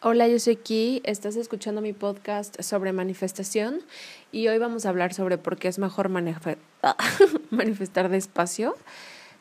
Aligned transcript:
Hola, 0.00 0.28
yo 0.28 0.38
soy 0.38 0.54
Ki, 0.54 1.00
estás 1.02 1.34
escuchando 1.34 1.80
mi 1.80 1.92
podcast 1.92 2.62
sobre 2.62 2.92
manifestación 2.92 3.82
y 4.30 4.46
hoy 4.46 4.56
vamos 4.58 4.86
a 4.86 4.90
hablar 4.90 5.12
sobre 5.12 5.38
por 5.38 5.56
qué 5.56 5.66
es 5.66 5.80
mejor 5.80 6.08
manifestar 7.50 8.08
despacio 8.08 8.76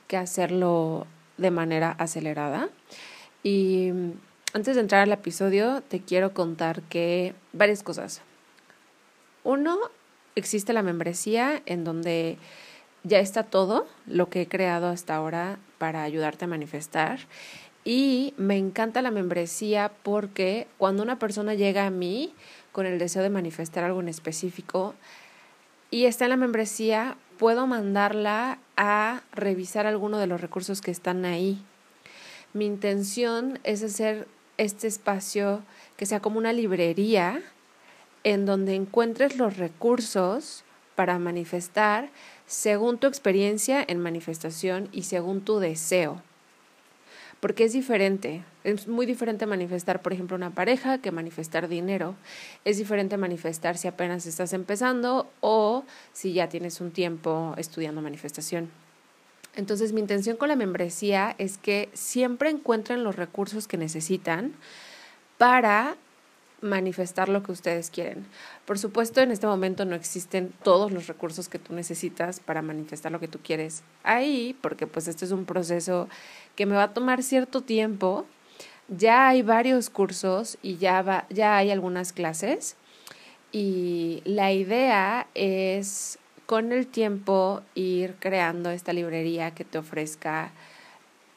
que 0.08 0.18
hacerlo 0.18 1.06
de 1.38 1.52
manera 1.52 1.92
acelerada. 1.92 2.70
Y 3.44 3.92
antes 4.54 4.74
de 4.74 4.82
entrar 4.82 5.04
al 5.04 5.12
episodio, 5.12 5.84
te 5.88 6.02
quiero 6.02 6.34
contar 6.34 6.82
que 6.82 7.36
varias 7.54 7.84
cosas. 7.84 8.22
Uno, 9.44 9.78
existe 10.34 10.74
la 10.74 10.82
membresía 10.82 11.62
en 11.68 11.84
donde 11.84 12.40
ya 13.04 13.20
está 13.20 13.44
todo 13.44 13.88
lo 14.08 14.32
que 14.32 14.42
he 14.42 14.48
creado 14.48 14.88
hasta 14.88 15.16
ahora 15.16 15.60
para 15.78 16.02
ayudarte 16.02 16.46
a 16.46 16.48
manifestar 16.48 17.20
y 17.88 18.34
me 18.36 18.58
encanta 18.58 19.02
la 19.02 19.12
membresía 19.12 19.94
porque 20.04 20.68
cuando 20.78 21.04
una 21.04 21.20
persona 21.20 21.54
llega 21.54 21.86
a 21.86 21.90
mí 21.90 22.34
con 22.74 22.86
el 22.86 23.00
deseo 23.00 23.24
de 23.24 23.30
manifestar 23.30 23.86
algo 23.86 24.02
en 24.02 24.10
específico 24.10 24.94
y 25.90 26.04
está 26.04 26.26
en 26.26 26.32
la 26.32 26.36
membresía, 26.36 27.16
puedo 27.40 27.66
mandarla 27.66 28.60
a 28.76 29.22
revisar 29.32 29.88
alguno 29.88 30.18
de 30.18 30.28
los 30.28 30.42
recursos 30.42 30.82
que 30.82 30.92
están 30.92 31.24
ahí. 31.24 31.64
Mi 32.52 32.66
intención 32.66 33.58
es 33.64 33.82
hacer 33.84 34.28
este 34.58 34.88
espacio 34.88 35.64
que 35.96 36.06
sea 36.06 36.20
como 36.20 36.40
una 36.40 36.52
librería 36.52 37.42
en 38.26 38.46
donde 38.46 38.76
encuentres 38.76 39.38
los 39.38 39.56
recursos 39.56 40.66
para 40.96 41.20
manifestar 41.20 42.10
según 42.48 42.98
tu 42.98 43.08
experiencia 43.08 43.82
en 43.88 44.02
manifestación 44.02 44.90
y 44.92 45.04
según 45.04 45.40
tu 45.40 45.60
deseo 45.60 46.22
porque 47.40 47.66
es 47.66 47.74
diferente. 47.74 48.44
Es 48.64 48.88
muy 48.88 49.06
diferente 49.06 49.46
manifestar, 49.46 50.02
por 50.02 50.14
ejemplo, 50.14 50.36
una 50.36 50.52
pareja 50.52 50.98
que 50.98 51.12
manifestar 51.12 51.68
dinero. 51.68 52.16
Es 52.66 52.78
diferente 52.78 53.18
manifestar 53.18 53.78
si 53.78 53.88
apenas 53.88 54.26
estás 54.26 54.54
empezando 54.54 55.30
o 55.42 55.84
si 56.14 56.34
ya 56.34 56.50
tienes 56.50 56.82
un 56.82 56.92
tiempo 56.92 57.54
estudiando 57.58 58.02
manifestación. 58.02 58.70
Entonces 59.56 59.92
mi 59.92 60.02
intención 60.02 60.38
con 60.38 60.50
la 60.50 60.56
membresía 60.56 61.36
es 61.40 61.58
que 61.58 61.90
siempre 61.94 62.50
encuentren 62.50 63.04
los 63.04 63.16
recursos 63.16 63.68
que 63.68 63.78
necesitan 63.78 64.54
para 65.38 65.96
manifestar 66.62 67.30
lo 67.30 67.44
que 67.44 67.52
ustedes 67.52 67.90
quieren. 67.90 68.26
Por 68.66 68.80
supuesto, 68.80 69.22
en 69.22 69.32
este 69.32 69.48
momento 69.48 69.86
no 69.86 69.96
existen 69.96 70.52
todos 70.64 70.92
los 70.92 71.08
recursos 71.08 71.50
que 71.50 71.60
tú 71.60 71.74
necesitas 71.74 72.40
para 72.40 72.62
manifestar 72.62 73.12
lo 73.12 73.20
que 73.20 73.28
tú 73.28 73.40
quieres 73.44 73.84
ahí, 74.04 74.58
porque 74.62 74.88
pues 74.88 75.08
este 75.08 75.26
es 75.26 75.32
un 75.32 75.46
proceso 75.46 76.10
que 76.56 76.66
me 76.66 76.76
va 76.76 76.84
a 76.84 76.94
tomar 76.94 77.24
cierto 77.24 77.62
tiempo. 77.62 78.26
Ya 78.88 79.28
hay 79.28 79.42
varios 79.42 79.90
cursos 79.90 80.58
y 80.62 80.78
ya 80.78 81.02
va, 81.02 81.26
ya 81.30 81.58
hay 81.58 81.72
algunas 81.72 82.14
clases 82.14 82.76
y 83.52 84.22
la 84.26 84.52
idea 84.52 85.28
es 85.36 86.20
con 86.46 86.72
el 86.72 86.88
tiempo 86.88 87.62
ir 87.76 88.16
creando 88.20 88.70
esta 88.70 88.94
librería 88.94 89.52
que 89.52 89.66
te 89.66 89.78
ofrezca 89.78 90.52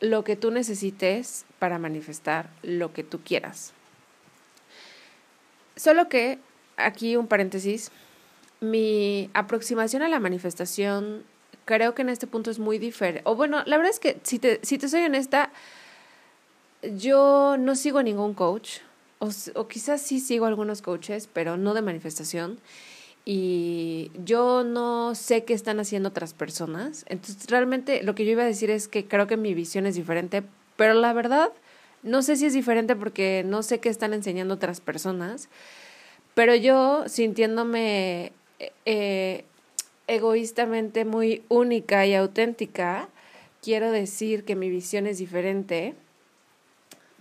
lo 0.01 0.25
que 0.25 0.37
tú 0.37 0.51
necesites 0.51 1.45
para 1.59 1.79
manifestar 1.79 2.49
lo 2.63 2.93
que 2.93 3.03
tú 3.03 3.21
quieras. 3.21 3.75
Solo 5.81 6.11
que, 6.11 6.39
aquí 6.77 7.17
un 7.17 7.27
paréntesis, 7.27 7.91
mi 8.61 9.31
aproximación 9.33 10.03
a 10.03 10.11
la 10.11 10.21
manifestación 10.21 11.23
creo 11.65 11.95
que 11.95 12.03
en 12.03 12.11
este 12.11 12.27
punto 12.27 12.51
es 12.51 12.59
muy 12.59 12.79
diferente. 12.79 13.23
O 13.25 13.35
bueno, 13.35 13.63
la 13.65 13.79
verdad 13.79 13.91
es 13.91 13.99
que 13.99 14.21
si 14.23 14.39
te, 14.39 14.61
si 14.63 14.77
te 14.77 14.91
soy 14.91 15.05
honesta, 15.05 15.51
yo 16.83 17.57
no 17.59 17.77
sigo 17.77 18.03
ningún 18.03 18.35
coach, 18.35 18.81
o, 19.21 19.31
o 19.55 19.69
quizás 19.69 20.03
sí 20.03 20.21
sigo 20.21 20.45
algunos 20.45 20.83
coaches, 20.83 21.31
pero 21.33 21.57
no 21.57 21.73
de 21.73 21.81
manifestación. 21.81 22.59
Y 23.25 24.11
yo 24.23 24.65
no 24.65 25.15
sé 25.15 25.45
qué 25.45 25.55
están 25.55 25.81
haciendo 25.81 26.11
otras 26.11 26.35
personas. 26.35 27.07
Entonces, 27.09 27.47
realmente 27.49 28.03
lo 28.03 28.15
que 28.15 28.27
yo 28.27 28.33
iba 28.33 28.43
a 28.43 28.47
decir 28.47 28.69
es 28.69 28.87
que 28.87 29.07
creo 29.07 29.27
que 29.27 29.39
mi 29.39 29.55
visión 29.55 29.87
es 29.87 29.95
diferente, 29.95 30.43
pero 30.77 30.93
la 30.93 31.15
verdad 31.15 31.53
no 32.03 32.23
sé 32.23 32.37
si 32.37 32.47
es 32.47 32.53
diferente 32.53 32.97
porque 32.97 33.43
no 33.47 33.63
sé 33.63 33.81
qué 33.81 33.89
están 33.89 34.15
enseñando 34.15 34.55
otras 34.55 34.81
personas, 34.81 35.49
pero 36.35 36.55
yo 36.55 37.09
sintiéndome 37.09 38.33
eh, 38.85 39.45
egoístamente 40.07 41.05
muy 41.05 41.43
única 41.49 42.07
y 42.07 42.15
auténtica, 42.15 43.09
quiero 43.63 43.91
decir 43.91 44.45
que 44.45 44.57
mi 44.57 44.71
visión 44.71 45.07
es 45.07 45.19
diferente 45.19 45.95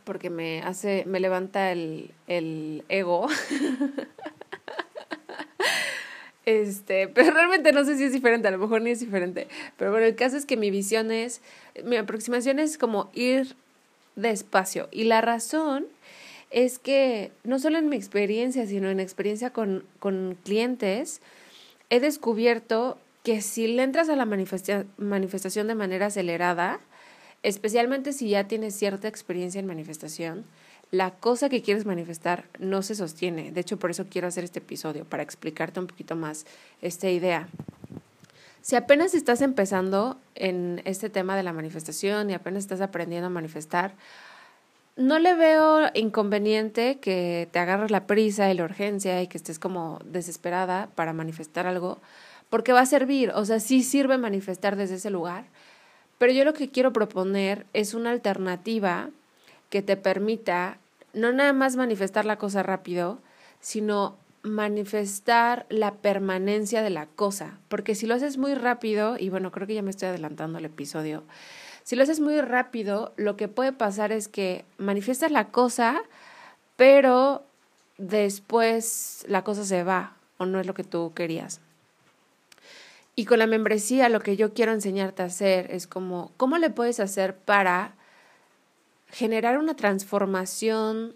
porque 0.04 0.30
me 0.30 0.62
hace, 0.62 1.04
me 1.06 1.20
levanta 1.20 1.72
el, 1.72 2.12
el 2.28 2.84
ego. 2.90 3.28
Este, 6.46 7.08
pero 7.08 7.30
realmente 7.30 7.72
no 7.72 7.86
sé 7.86 7.96
si 7.96 8.06
es 8.06 8.12
diferente, 8.12 8.48
a 8.48 8.52
lo 8.52 8.58
mejor 8.58 8.82
ni 8.82 8.90
es 8.90 9.00
diferente. 9.00 9.48
Pero 9.78 9.92
bueno, 9.92 10.08
el 10.08 10.16
caso 10.16 10.36
es 10.36 10.48
que 10.48 10.58
mi 10.58 10.72
visión 10.72 11.12
es, 11.12 11.42
mi 11.84 11.96
aproximación 11.96 12.58
es 12.58 12.80
como 12.80 13.12
ir 13.14 13.56
despacio. 14.22 14.88
Y 14.92 15.06
la 15.06 15.22
razón 15.22 15.88
es 16.52 16.80
que 16.80 17.32
no 17.44 17.60
solo 17.60 17.78
en 17.78 17.90
mi 17.90 17.96
experiencia, 17.96 18.66
sino 18.66 18.90
en 18.90 19.00
experiencia 19.00 19.52
con, 19.52 19.86
con 20.00 20.38
clientes, 20.44 21.22
he 21.90 22.00
descubierto 22.00 22.98
que 23.24 23.42
si 23.42 23.68
le 23.68 23.84
entras 23.84 24.10
a 24.10 24.16
la 24.16 24.26
manifestación 24.26 25.68
de 25.68 25.76
manera 25.76 26.08
acelerada, 26.08 26.80
especialmente 27.44 28.14
si 28.14 28.30
ya 28.30 28.48
tienes 28.48 28.76
cierta 28.76 29.08
experiencia 29.08 29.60
en 29.60 29.68
manifestación, 29.68 30.46
la 30.92 31.12
cosa 31.12 31.50
que 31.50 31.62
quieres 31.62 31.86
manifestar 31.86 32.46
no 32.58 32.82
se 32.82 32.96
sostiene. 32.96 33.52
De 33.52 33.62
hecho, 33.62 33.78
por 33.78 33.92
eso 33.92 34.08
quiero 34.10 34.28
hacer 34.28 34.44
este 34.44 34.60
episodio, 34.60 35.06
para 35.06 35.24
explicarte 35.24 35.80
un 35.80 35.88
poquito 35.88 36.16
más 36.16 36.46
esta 36.82 37.10
idea. 37.10 37.48
Si 38.62 38.76
apenas 38.76 39.14
estás 39.14 39.42
empezando 39.42 40.18
en 40.36 40.82
este 40.86 41.10
tema 41.10 41.38
de 41.38 41.44
la 41.44 41.54
manifestación 41.54 42.30
y 42.30 42.34
apenas 42.34 42.64
estás 42.64 42.82
aprendiendo 42.82 43.28
a 43.28 43.30
manifestar, 43.30 43.94
no 44.96 45.18
le 45.18 45.34
veo 45.34 45.90
inconveniente 45.94 47.00
que 47.00 47.48
te 47.52 47.60
agarres 47.60 47.90
la 47.90 48.06
prisa 48.06 48.52
y 48.52 48.54
la 48.54 48.66
urgencia 48.66 49.22
y 49.22 49.28
que 49.28 49.38
estés 49.38 49.58
como 49.58 50.00
desesperada 50.04 50.90
para 50.96 51.14
manifestar 51.14 51.68
algo, 51.68 52.00
porque 52.50 52.74
va 52.74 52.82
a 52.82 52.86
servir, 52.86 53.32
o 53.34 53.46
sea, 53.46 53.62
sí 53.62 53.82
sirve 53.82 54.18
manifestar 54.18 54.76
desde 54.76 54.96
ese 54.96 55.10
lugar, 55.10 55.46
pero 56.18 56.34
yo 56.34 56.44
lo 56.44 56.54
que 56.54 56.70
quiero 56.70 56.92
proponer 56.92 57.66
es 57.72 57.94
una 57.94 58.12
alternativa 58.12 59.10
que 59.70 59.82
te 59.82 59.96
permita 59.96 60.78
no 61.14 61.32
nada 61.32 61.54
más 61.54 61.78
manifestar 61.78 62.26
la 62.26 62.38
cosa 62.38 62.62
rápido, 62.62 63.20
sino 63.62 64.18
manifestar 64.44 65.66
la 65.70 65.96
permanencia 65.96 66.82
de 66.82 66.90
la 66.90 67.08
cosa, 67.08 67.60
porque 67.68 67.96
si 67.96 68.08
lo 68.08 68.16
haces 68.16 68.38
muy 68.38 68.56
rápido, 68.56 69.18
y 69.18 69.30
bueno, 69.30 69.52
creo 69.52 69.68
que 69.68 69.76
ya 69.76 69.82
me 69.82 69.90
estoy 69.90 70.10
adelantando 70.10 70.58
al 70.58 70.66
episodio, 70.66 71.24
si 71.84 71.96
lo 71.96 72.04
haces 72.04 72.20
muy 72.20 72.40
rápido, 72.42 73.14
lo 73.18 73.36
que 73.36 73.48
puede 73.48 73.74
pasar 73.74 74.12
es 74.12 74.28
que 74.28 74.64
manifiestas 74.78 75.32
la 75.32 75.50
cosa, 75.50 76.02
pero 76.76 77.44
después 77.98 79.26
la 79.28 79.44
cosa 79.44 79.66
se 79.66 79.84
va 79.84 80.16
o 80.38 80.46
no 80.46 80.60
es 80.60 80.68
lo 80.68 80.74
que 80.74 80.84
tú 80.84 81.14
querías. 81.16 81.62
Y 83.16 83.26
con 83.26 83.40
la 83.40 83.48
membresía 83.48 84.08
lo 84.08 84.22
que 84.22 84.38
yo 84.38 84.54
quiero 84.54 84.72
enseñarte 84.72 85.24
a 85.24 85.26
hacer 85.26 85.72
es 85.72 85.88
como, 85.88 86.32
¿cómo 86.38 86.58
le 86.58 86.70
puedes 86.70 87.00
hacer 87.00 87.36
para 87.36 87.96
generar 89.12 89.58
una 89.58 89.76
transformación 89.76 91.16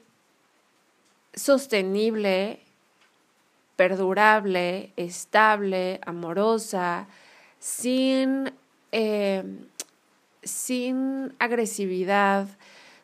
sostenible, 1.33 2.62
perdurable, 3.83 4.93
estable, 4.95 5.99
amorosa, 6.05 7.05
sin, 7.59 8.53
eh, 8.93 9.43
sin 10.41 11.35
agresividad, 11.37 12.47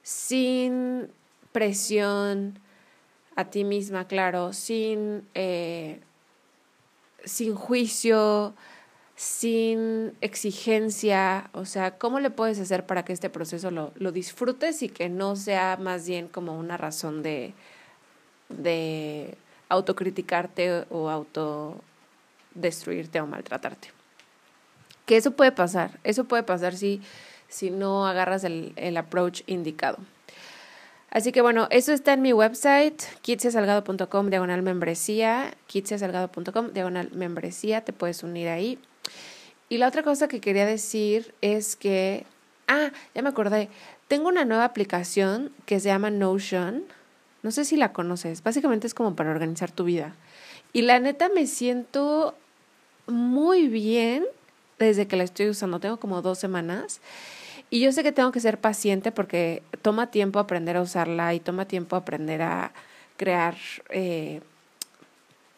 sin 0.04 1.10
presión 1.52 2.60
a 3.36 3.44
ti 3.50 3.66
misma, 3.66 4.08
claro, 4.08 4.54
sin, 4.54 5.28
eh, 5.34 6.00
sin 7.26 7.56
juicio, 7.56 8.54
sin 9.18 10.14
exigencia, 10.22 11.50
o 11.52 11.66
sea, 11.66 11.98
¿cómo 11.98 12.22
le 12.22 12.30
puedes 12.30 12.58
hacer 12.58 12.86
para 12.86 13.04
que 13.04 13.12
este 13.12 13.30
proceso 13.30 13.70
lo, 13.70 13.92
lo 13.96 14.14
disfrutes 14.14 14.82
y 14.82 14.88
que 14.88 15.10
no 15.10 15.36
sea 15.36 15.76
más 15.76 16.08
bien 16.08 16.30
como 16.30 16.58
una 16.58 16.78
razón 16.78 17.22
de, 17.22 17.54
de 18.48 19.38
autocriticarte 19.70 20.86
o 20.90 21.10
autodestruirte 21.10 23.22
o 23.22 23.28
maltratarte? 23.28 23.92
Que 25.06 25.18
eso 25.18 25.32
puede 25.32 25.52
pasar, 25.52 26.00
eso 26.04 26.26
puede 26.26 26.44
pasar 26.44 26.76
si, 26.76 27.02
si 27.48 27.72
no 27.72 28.06
agarras 28.06 28.44
el, 28.44 28.74
el 28.76 28.98
approach 28.98 29.42
indicado. 29.48 29.98
Así 31.12 31.32
que 31.32 31.42
bueno, 31.42 31.68
eso 31.72 31.92
está 31.92 32.14
en 32.14 32.22
mi 32.22 32.34
website, 32.34 33.02
kitsiasalgado.com, 33.22 34.30
diagonal 34.30 34.62
membresía, 34.62 35.56
kitsiasalgado.com, 35.66 36.72
diagonal 36.72 37.10
membresía, 37.14 37.84
te 37.84 37.94
puedes 37.94 38.22
unir 38.22 38.48
ahí. 38.48 38.78
Y 39.70 39.78
la 39.78 39.88
otra 39.88 40.04
cosa 40.04 40.28
que 40.28 40.40
quería 40.40 40.66
decir 40.66 41.34
es 41.42 41.76
que, 41.76 42.26
ah, 42.68 42.92
ya 43.16 43.22
me 43.24 43.30
acordé, 43.30 43.70
tengo 44.08 44.28
una 44.28 44.46
nueva 44.46 44.66
aplicación 44.66 45.52
que 45.66 45.80
se 45.80 45.90
llama 45.90 46.10
Notion. 46.10 46.84
No 47.42 47.52
sé 47.52 47.66
si 47.66 47.78
la 47.78 47.94
conoces, 47.94 48.44
básicamente 48.44 48.88
es 48.88 48.94
como 48.94 49.16
para 49.16 49.32
organizar 49.32 49.72
tu 49.72 49.86
vida. 49.86 50.16
Y 50.74 50.82
la 50.82 51.00
neta 51.00 51.30
me 51.30 51.48
siento 51.48 52.36
muy 53.08 53.68
bien 53.68 54.26
desde 54.78 55.08
que 55.08 55.16
la 55.16 55.24
estoy 55.24 55.50
usando, 55.50 55.80
tengo 55.80 55.98
como 55.98 56.22
dos 56.22 56.40
semanas. 56.40 57.02
Y 57.70 57.82
yo 57.82 57.92
sé 57.92 58.04
que 58.04 58.12
tengo 58.12 58.32
que 58.32 58.40
ser 58.40 58.60
paciente 58.60 59.12
porque 59.12 59.62
toma 59.82 60.12
tiempo 60.12 60.40
aprender 60.40 60.78
a 60.78 60.82
usarla 60.82 61.34
y 61.34 61.40
toma 61.40 61.66
tiempo 61.66 61.96
aprender 61.96 62.42
a 62.42 62.72
crear 63.18 63.56
eh, 63.90 64.42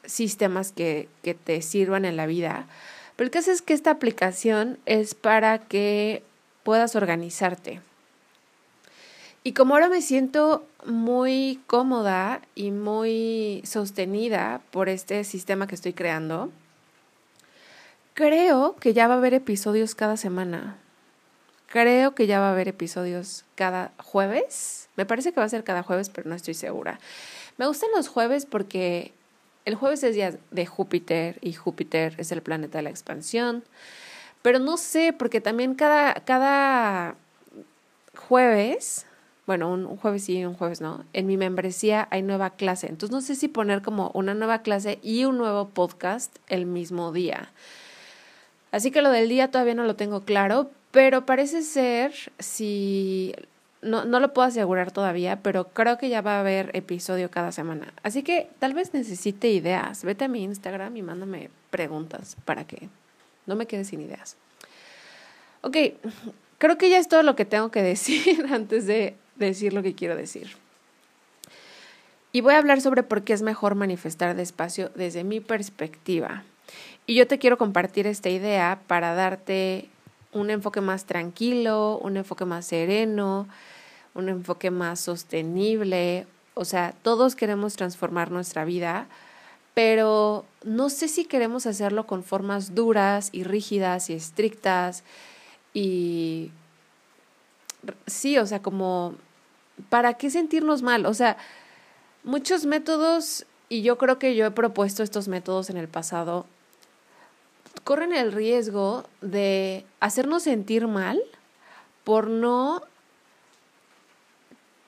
sistemas 0.06 0.72
que, 0.72 1.08
que 1.24 1.34
te 1.34 1.62
sirvan 1.62 2.06
en 2.06 2.18
la 2.18 2.26
vida. 2.26 2.68
Pero 3.16 3.26
el 3.26 3.32
caso 3.32 3.52
es 3.52 3.62
que 3.62 3.74
esta 3.74 3.92
aplicación 3.92 4.78
es 4.86 5.16
para 5.16 5.60
que 5.60 6.24
puedas 6.64 6.96
organizarte. 6.96 7.80
Y 9.44 9.54
como 9.54 9.74
ahora 9.74 9.90
me 9.90 10.02
siento 10.02 10.68
muy 10.86 11.62
cómoda 11.66 12.42
y 12.54 12.72
muy 12.72 13.62
sostenida 13.66 14.62
por 14.70 14.88
este 14.88 15.24
sistema 15.24 15.66
que 15.66 15.76
estoy 15.76 15.94
creando, 15.94 16.52
creo 18.14 18.76
que 18.76 18.94
ya 18.94 19.08
va 19.08 19.16
a 19.16 19.18
haber 19.18 19.34
episodios 19.34 19.96
cada 19.96 20.16
semana. 20.16 20.78
Creo 21.66 22.14
que 22.14 22.28
ya 22.28 22.40
va 22.40 22.50
a 22.50 22.52
haber 22.52 22.68
episodios 22.68 23.46
cada 23.56 23.94
jueves. 23.98 24.90
Me 24.96 25.06
parece 25.06 25.32
que 25.32 25.40
va 25.40 25.46
a 25.46 25.50
ser 25.50 25.64
cada 25.64 25.84
jueves, 25.84 26.10
pero 26.10 26.30
no 26.30 26.36
estoy 26.36 26.54
segura. 26.54 27.00
Me 27.58 27.66
gustan 27.66 27.90
los 27.96 28.10
jueves 28.10 28.46
porque 28.46 29.14
el 29.66 29.76
jueves 29.76 30.04
es 30.04 30.14
día 30.14 30.38
de 30.52 30.66
Júpiter 30.66 31.40
y 31.42 31.54
Júpiter 31.54 32.14
es 32.18 32.32
el 32.32 32.42
planeta 32.42 32.78
de 32.78 32.84
la 32.84 32.90
expansión. 32.90 33.64
Pero 34.42 34.60
no 34.60 34.78
sé, 34.78 35.14
porque 35.14 35.40
también 35.40 35.76
cada, 35.76 36.14
cada 36.14 37.16
jueves, 38.16 39.06
bueno, 39.52 39.70
un, 39.70 39.98
jueves 39.98 40.24
sí 40.24 40.46
un 40.46 40.54
jueves 40.54 40.80
no, 40.80 41.04
en 41.12 41.28
mi 41.28 41.36
membresía 41.36 42.08
hay 42.10 42.22
nueva 42.22 42.52
clase. 42.52 42.88
Entonces 42.88 43.12
no 43.12 43.20
sé 43.20 43.36
si 43.36 43.50
poner 43.50 43.82
como 43.82 44.10
una 44.14 44.34
nueva 44.34 44.62
clase 44.62 44.98
y 45.04 45.26
un 45.26 45.38
nuevo 45.38 45.68
podcast 45.68 46.34
el 46.48 46.66
mismo 46.66 47.12
día. 47.12 47.52
Así 48.72 48.92
que 48.92 49.02
lo 49.02 49.10
del 49.10 49.28
día 49.28 49.52
todavía 49.52 49.76
no 49.76 49.84
lo 49.84 49.98
tengo 49.98 50.22
claro, 50.22 50.72
pero 50.92 51.26
parece 51.26 51.64
ser, 51.64 52.14
si 52.40 53.36
no, 53.82 54.06
no 54.06 54.22
lo 54.22 54.34
puedo 54.34 54.48
asegurar 54.48 54.94
todavía, 54.94 55.42
pero 55.44 55.68
creo 55.68 55.98
que 55.98 56.08
ya 56.08 56.22
va 56.22 56.38
a 56.38 56.40
haber 56.40 56.72
episodio 56.74 57.30
cada 57.30 57.52
semana. 57.52 57.94
Así 58.04 58.24
que 58.24 58.48
tal 58.60 58.74
vez 58.74 58.94
necesite 58.94 59.50
ideas. 59.50 60.06
Vete 60.06 60.24
a 60.24 60.30
mi 60.30 60.44
Instagram 60.44 60.96
y 60.96 61.02
mándame 61.02 61.50
preguntas 61.72 62.38
para 62.46 62.64
que 62.66 62.88
no 63.48 63.58
me 63.58 63.66
quede 63.66 63.84
sin 63.84 64.00
ideas. 64.00 64.38
Ok, 65.60 65.76
creo 66.58 66.78
que 66.78 66.90
ya 66.90 67.00
es 67.00 67.10
todo 67.10 67.24
lo 67.24 67.36
que 67.36 67.44
tengo 67.44 67.70
que 67.70 67.82
decir 67.84 68.46
antes 68.50 68.86
de 68.86 69.16
decir 69.36 69.74
lo 69.74 69.84
que 69.84 69.96
quiero 69.96 70.16
decir. 70.16 70.58
Y 72.34 72.42
voy 72.42 72.54
a 72.54 72.60
hablar 72.60 72.80
sobre 72.80 73.04
por 73.04 73.24
qué 73.24 73.34
es 73.34 73.42
mejor 73.42 73.76
manifestar 73.76 74.36
despacio 74.36 74.90
desde 74.96 75.24
mi 75.24 75.42
perspectiva. 75.42 76.44
Y 77.06 77.16
yo 77.16 77.28
te 77.28 77.40
quiero 77.40 77.58
compartir 77.58 78.08
esta 78.08 78.30
idea 78.30 78.80
para 78.88 79.14
darte 79.14 79.90
un 80.32 80.50
enfoque 80.50 80.80
más 80.80 81.06
tranquilo, 81.06 81.98
un 81.98 82.16
enfoque 82.16 82.46
más 82.46 82.66
sereno, 82.66 83.48
un 84.14 84.30
enfoque 84.30 84.72
más 84.72 85.02
sostenible. 85.02 86.26
O 86.54 86.64
sea, 86.64 86.94
todos 87.02 87.36
queremos 87.36 87.76
transformar 87.76 88.32
nuestra 88.32 88.64
vida, 88.64 89.08
pero 89.74 90.46
no 90.64 90.90
sé 90.90 91.10
si 91.10 91.26
queremos 91.26 91.66
hacerlo 91.66 92.08
con 92.08 92.24
formas 92.24 92.76
duras 92.76 93.30
y 93.34 93.44
rígidas 93.44 94.10
y 94.10 94.14
estrictas 94.14 95.04
y 95.74 96.52
sí, 98.08 98.38
o 98.38 98.46
sea, 98.46 98.62
como, 98.62 99.16
¿para 99.90 100.16
qué 100.16 100.30
sentirnos 100.30 100.82
mal? 100.82 101.06
O 101.06 101.14
sea, 101.14 101.38
muchos 102.24 102.66
métodos, 102.66 103.46
y 103.70 103.82
yo 103.82 103.98
creo 103.98 104.20
que 104.20 104.36
yo 104.36 104.46
he 104.46 104.52
propuesto 104.52 105.04
estos 105.04 105.28
métodos 105.28 105.70
en 105.70 105.78
el 105.78 105.88
pasado, 105.88 106.46
corren 107.84 108.14
el 108.14 108.32
riesgo 108.32 109.06
de 109.22 109.86
hacernos 110.00 110.44
sentir 110.44 110.88
mal 110.88 111.22
por 112.04 112.28
no 112.28 112.84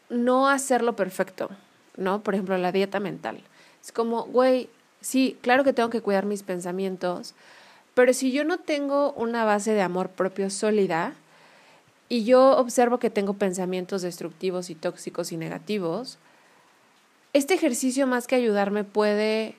no 0.10 0.48
hacerlo 0.48 0.96
perfecto, 0.96 1.50
¿no? 1.98 2.22
Por 2.22 2.36
ejemplo, 2.36 2.56
la 2.58 2.72
dieta 2.72 3.00
mental. 3.00 3.42
Es 3.82 3.92
como, 3.92 4.26
güey, 4.26 4.70
sí, 5.02 5.38
claro 5.42 5.64
que 5.64 5.74
tengo 5.74 5.90
que 5.90 6.02
cuidar 6.02 6.26
mis 6.26 6.44
pensamientos, 6.44 7.34
pero 7.96 8.14
si 8.14 8.32
yo 8.32 8.44
no 8.44 8.60
tengo 8.60 9.12
una 9.14 9.44
base 9.44 9.74
de 9.74 9.82
amor 9.82 10.10
propio 10.10 10.50
sólida 10.52 11.16
y 12.10 12.26
yo 12.26 12.58
observo 12.58 13.00
que 13.00 13.10
tengo 13.10 13.34
pensamientos 13.34 14.02
destructivos 14.02 14.70
y 14.70 14.76
tóxicos 14.76 15.32
y 15.32 15.38
negativos, 15.38 16.18
este 17.34 17.56
ejercicio 17.56 18.06
más 18.06 18.28
que 18.28 18.36
ayudarme 18.36 18.84
puede 18.84 19.56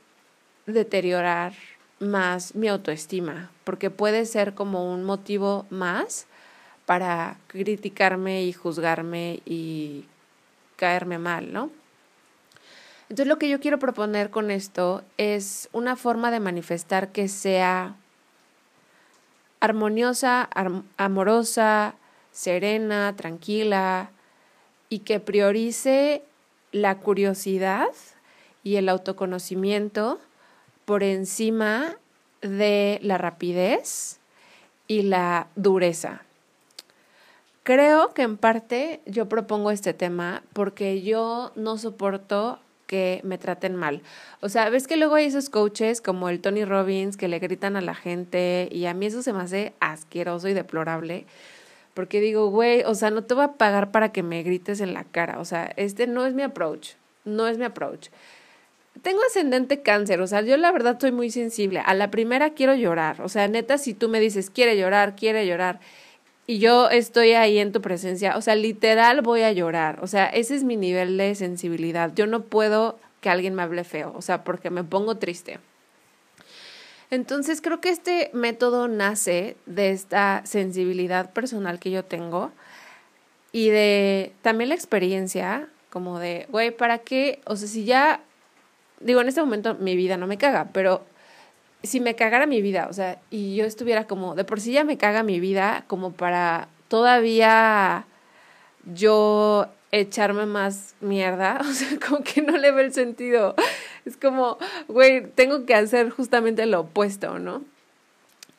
deteriorar 0.67 1.53
más 1.99 2.55
mi 2.55 2.69
autoestima, 2.69 3.51
porque 3.65 3.91
puede 3.91 4.27
ser 4.27 4.55
como 4.55 4.93
un 4.93 5.05
motivo 5.05 5.67
más 5.71 6.27
para 6.87 7.39
criticarme 7.49 8.45
y 8.45 8.53
juzgarme 8.53 9.41
y 9.45 10.05
caerme 10.77 11.19
mal, 11.19 11.53
¿no? 11.53 11.71
Entonces 13.09 13.27
lo 13.27 13.39
que 13.39 13.49
yo 13.49 13.61
quiero 13.61 13.79
proponer 13.79 14.31
con 14.31 14.51
esto 14.51 15.03
es 15.19 15.69
una 15.73 15.97
forma 15.97 16.31
de 16.31 16.41
manifestar 16.41 17.13
que 17.13 17.29
sea 17.29 17.97
armoniosa, 19.61 20.49
amorosa, 20.97 21.95
serena, 22.35 23.15
tranquila 23.17 24.11
y 24.89 24.99
que 24.99 25.21
priorice 25.21 26.23
la 26.73 26.99
curiosidad 26.99 27.89
y 28.65 28.77
el 28.77 28.89
autoconocimiento 28.89 30.19
por 30.85 31.05
encima 31.05 31.97
de 32.43 32.99
la 33.03 33.19
rapidez 33.19 34.19
y 34.89 35.03
la 35.03 35.47
dureza. 35.55 36.23
Creo 37.63 38.13
que 38.13 38.23
en 38.23 38.37
parte 38.37 39.01
yo 39.07 39.29
propongo 39.29 39.71
este 39.71 39.95
tema 39.95 40.43
porque 40.53 41.03
yo 41.03 41.53
no 41.55 41.79
soporto 41.79 42.59
que 42.89 43.21
me 43.23 43.39
traten 43.39 43.77
mal. 43.77 44.03
O 44.41 44.49
sea, 44.49 44.69
ves 44.69 44.87
que 44.87 44.97
luego 44.97 45.15
hay 45.15 45.27
esos 45.27 45.49
coaches 45.49 46.01
como 46.01 46.29
el 46.29 46.41
Tony 46.41 46.65
Robbins 46.65 47.17
que 47.17 47.29
le 47.29 47.39
gritan 47.39 47.77
a 47.77 47.81
la 47.81 47.95
gente 47.95 48.69
y 48.71 48.87
a 48.87 48.93
mí 48.93 49.07
eso 49.07 49.23
se 49.23 49.33
me 49.33 49.41
hace 49.41 49.73
asqueroso 49.81 50.49
y 50.49 50.53
deplorable. 50.53 51.27
Porque 51.95 52.21
digo, 52.21 52.49
güey, 52.51 52.83
o 52.85 52.95
sea, 52.95 53.11
no 53.11 53.25
te 53.25 53.35
voy 53.35 53.45
a 53.45 53.53
pagar 53.53 53.91
para 53.93 54.11
que 54.13 54.23
me 54.23 54.43
grites 54.43 54.81
en 54.81 54.95
la 54.95 55.05
cara. 55.05 55.39
O 55.39 55.45
sea, 55.45 55.73
este 55.77 56.07
no 56.07 56.27
es 56.27 56.35
mi 56.35 56.43
approach. 56.43 56.95
No 57.25 57.47
es 57.47 57.57
mi 57.57 57.65
approach. 57.65 58.09
Tengo 59.03 59.21
ascendente 59.27 59.83
cáncer, 59.83 60.21
o 60.21 60.27
sea, 60.27 60.43
yo 60.43 60.57
la 60.57 60.71
verdad 60.71 60.99
soy 61.01 61.11
muy 61.11 61.31
sensible. 61.31 61.81
A 61.85 61.95
la 61.95 62.11
primera 62.11 62.51
quiero 62.51 62.75
llorar. 62.75 63.23
O 63.23 63.29
sea, 63.29 63.49
neta, 63.49 63.79
si 63.79 63.95
tú 63.95 64.09
me 64.09 64.21
dices, 64.21 64.51
quiere 64.51 64.77
llorar, 64.77 65.17
quiere 65.17 65.47
llorar 65.47 65.81
y 66.47 66.59
yo 66.59 66.91
estoy 66.91 67.33
ahí 67.33 67.59
en 67.59 67.73
tu 67.73 67.81
presencia, 67.81 68.37
o 68.37 68.43
sea, 68.43 68.55
literal 68.55 69.23
voy 69.23 69.43
a 69.43 69.53
llorar, 69.53 69.99
o 70.03 70.07
sea, 70.07 70.27
ese 70.27 70.55
es 70.55 70.65
mi 70.65 70.77
nivel 70.77 71.17
de 71.17 71.35
sensibilidad. 71.35 72.13
Yo 72.15 72.27
no 72.27 72.43
puedo 72.43 72.99
que 73.21 73.31
alguien 73.31 73.55
me 73.55 73.63
hable 73.63 73.85
feo, 73.85 74.13
o 74.15 74.23
sea, 74.23 74.45
porque 74.45 74.71
me 74.71 74.85
pongo 74.85 75.17
triste. 75.17 75.59
Entonces 77.15 77.61
creo 77.61 77.81
que 77.81 77.91
este 77.91 78.31
método 78.33 78.89
nace 78.89 79.57
de 79.67 79.91
esta 79.91 80.43
sensibilidad 80.45 81.33
personal 81.33 81.79
que 81.79 81.93
yo 81.93 82.05
tengo 82.05 82.51
y 83.53 83.69
de 83.69 84.33
también 84.43 84.71
la 84.71 84.75
experiencia, 84.75 85.69
como 85.91 86.19
de, 86.19 86.49
güey, 86.51 86.73
¿para 86.73 86.99
qué? 86.99 87.41
O 87.47 87.55
sea, 87.55 87.69
si 87.69 87.85
ya, 87.85 88.21
digo, 88.99 89.21
en 89.21 89.29
este 89.29 89.41
momento 89.41 89.77
mi 89.77 89.95
vida 89.95 90.17
no 90.17 90.27
me 90.27 90.39
caga, 90.39 90.71
pero 90.73 91.05
si 91.85 92.01
me 92.01 92.17
cagara 92.17 92.47
mi 92.47 92.61
vida, 92.61 92.89
o 92.91 92.93
sea, 92.93 93.21
y 93.31 93.55
yo 93.55 93.65
estuviera 93.65 94.09
como, 94.09 94.35
de 94.35 94.43
por 94.43 94.61
sí 94.61 94.73
ya 94.73 94.83
me 94.83 94.99
caga 94.99 95.23
mi 95.23 95.39
vida, 95.39 95.85
como 95.87 96.13
para 96.13 96.67
todavía 96.89 98.07
yo 98.93 99.69
echarme 99.99 100.47
más 100.47 100.95
mierda, 101.01 101.61
o 101.69 101.73
sea, 101.73 101.99
como 102.07 102.23
que 102.23 102.43
no 102.43 102.57
le 102.57 102.73
ve 102.73 102.83
el 102.83 102.93
sentido. 102.93 103.55
Es 104.05 104.17
como, 104.17 104.59
güey, 104.89 105.27
tengo 105.31 105.67
que 105.67 105.75
hacer 105.75 106.11
justamente 106.11 106.67
lo 106.67 106.81
opuesto, 106.81 107.39
¿no? 107.39 107.63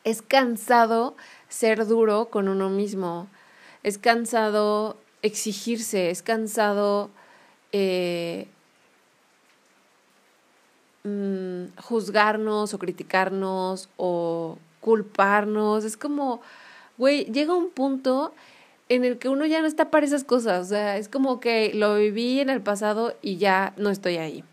Es 0.04 0.22
cansado 0.22 1.16
ser 1.48 1.86
duro 1.86 2.26
con 2.26 2.48
uno 2.48 2.70
mismo, 2.70 3.28
es 3.82 3.98
cansado 3.98 4.96
exigirse, 5.22 6.10
es 6.10 6.22
cansado 6.22 7.10
eh, 7.72 8.48
Mm, 11.06 11.66
juzgarnos 11.84 12.74
o 12.74 12.78
criticarnos 12.80 13.88
o 13.96 14.58
culparnos. 14.80 15.84
Es 15.84 15.96
como, 15.96 16.40
güey, 16.98 17.26
llega 17.26 17.54
un 17.54 17.70
punto 17.70 18.34
en 18.88 19.04
el 19.04 19.18
que 19.18 19.28
uno 19.28 19.46
ya 19.46 19.60
no 19.60 19.66
está 19.66 19.90
para 19.90 20.06
esas 20.06 20.24
cosas. 20.24 20.66
O 20.66 20.68
sea, 20.68 20.96
es 20.96 21.08
como 21.08 21.40
que 21.40 21.72
lo 21.74 21.96
viví 21.96 22.40
en 22.40 22.50
el 22.50 22.60
pasado 22.60 23.16
y 23.22 23.36
ya 23.36 23.72
no 23.76 23.90
estoy 23.90 24.16
ahí. 24.16 24.44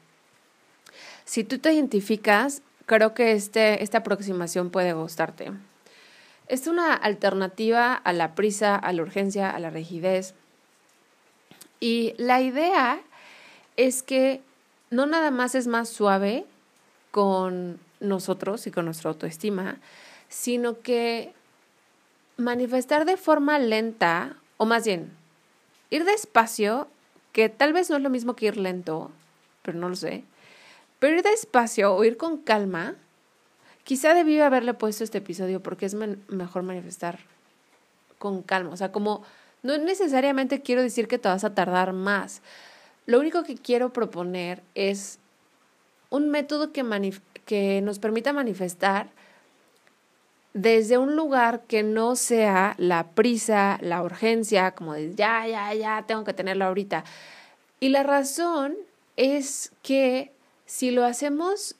Si 1.25 1.44
tú 1.44 1.60
te 1.60 1.74
identificas, 1.74 2.62
creo 2.86 3.13
que 3.13 3.34
este, 3.34 3.84
esta 3.84 4.00
aproximación 4.00 4.70
puede 4.70 4.94
gustarte. 4.94 5.52
Es 6.48 6.68
una 6.68 6.94
alternativa 6.94 7.94
a 7.94 8.13
la 8.13 8.36
prisa, 8.36 8.75
a 8.75 8.92
la 8.92 9.02
urgencia, 9.02 9.50
a 9.50 9.60
la 9.60 9.70
rigidez. 9.70 10.34
Y 11.80 12.13
la 12.18 12.42
idea 12.42 13.02
es 13.78 14.04
que 14.04 14.42
no 14.90 15.06
nada 15.06 15.32
más 15.32 15.56
es 15.56 15.68
más 15.68 15.90
suave 15.90 16.46
con 17.12 17.80
nosotros 18.00 18.68
y 18.68 18.72
con 18.72 18.86
nuestra 18.86 19.10
autoestima, 19.10 19.78
sino 20.28 20.82
que 20.82 21.34
manifestar 22.38 23.06
de 23.06 23.18
forma 23.18 23.60
lenta, 23.60 24.36
o 24.58 24.66
más 24.66 24.86
bien, 24.86 25.12
ir 25.90 26.06
despacio, 26.06 26.88
que 27.32 27.50
tal 27.50 27.74
vez 27.74 27.90
no 27.90 27.98
es 27.98 28.04
lo 28.04 28.10
mismo 28.10 28.36
que 28.36 28.48
ir 28.48 28.58
lento, 28.58 29.12
pero 29.62 29.78
no 29.78 29.90
lo 29.90 29.96
sé, 29.96 30.24
pero 31.00 31.16
ir 31.18 31.24
despacio 31.24 31.96
o 31.96 32.04
ir 32.04 32.18
con 32.18 32.38
calma, 32.38 32.96
quizá 33.84 34.13
debí 34.13 34.40
haberle 34.40 34.74
puesto 34.74 35.04
este 35.04 35.20
episodio 35.20 35.62
porque 35.62 35.86
es 35.86 35.94
mejor 35.94 36.63
manifestar 36.63 37.20
con 38.20 38.42
calma, 38.42 38.72
o 38.72 38.78
sea, 38.78 38.92
como 38.92 39.24
no 39.63 39.78
necesariamente 39.78 40.62
quiero 40.62 40.82
decir 40.82 41.08
que 41.08 41.18
te 41.18 41.30
vas 41.30 41.44
a 41.44 41.54
tardar 41.54 41.94
más, 41.94 42.42
lo 43.06 43.20
único 43.20 43.44
que 43.44 43.56
quiero 43.56 43.92
proponer 43.92 44.63
es 44.75 45.20
un 46.10 46.30
método 46.30 46.72
que, 46.72 46.84
que 47.46 47.82
nos 47.82 48.00
permita 48.00 48.34
manifestar 48.34 49.10
desde 50.53 50.98
un 50.98 51.15
lugar 51.15 51.63
que 51.67 51.81
no 51.83 52.15
sea 52.15 52.75
la 52.77 53.12
prisa, 53.12 53.79
la 53.81 54.03
urgencia, 54.03 54.72
como 54.72 54.93
de 54.93 55.13
ya, 55.15 55.48
ya, 55.48 55.74
ya, 55.74 56.05
tengo 56.07 56.24
que 56.24 56.33
tenerlo 56.33 56.65
ahorita. 56.65 57.03
Y 57.79 57.89
la 57.89 58.03
razón 58.03 58.75
es 59.17 59.72
que 59.81 60.31
si 60.65 60.91
lo 60.91 61.05
hacemos 61.05 61.75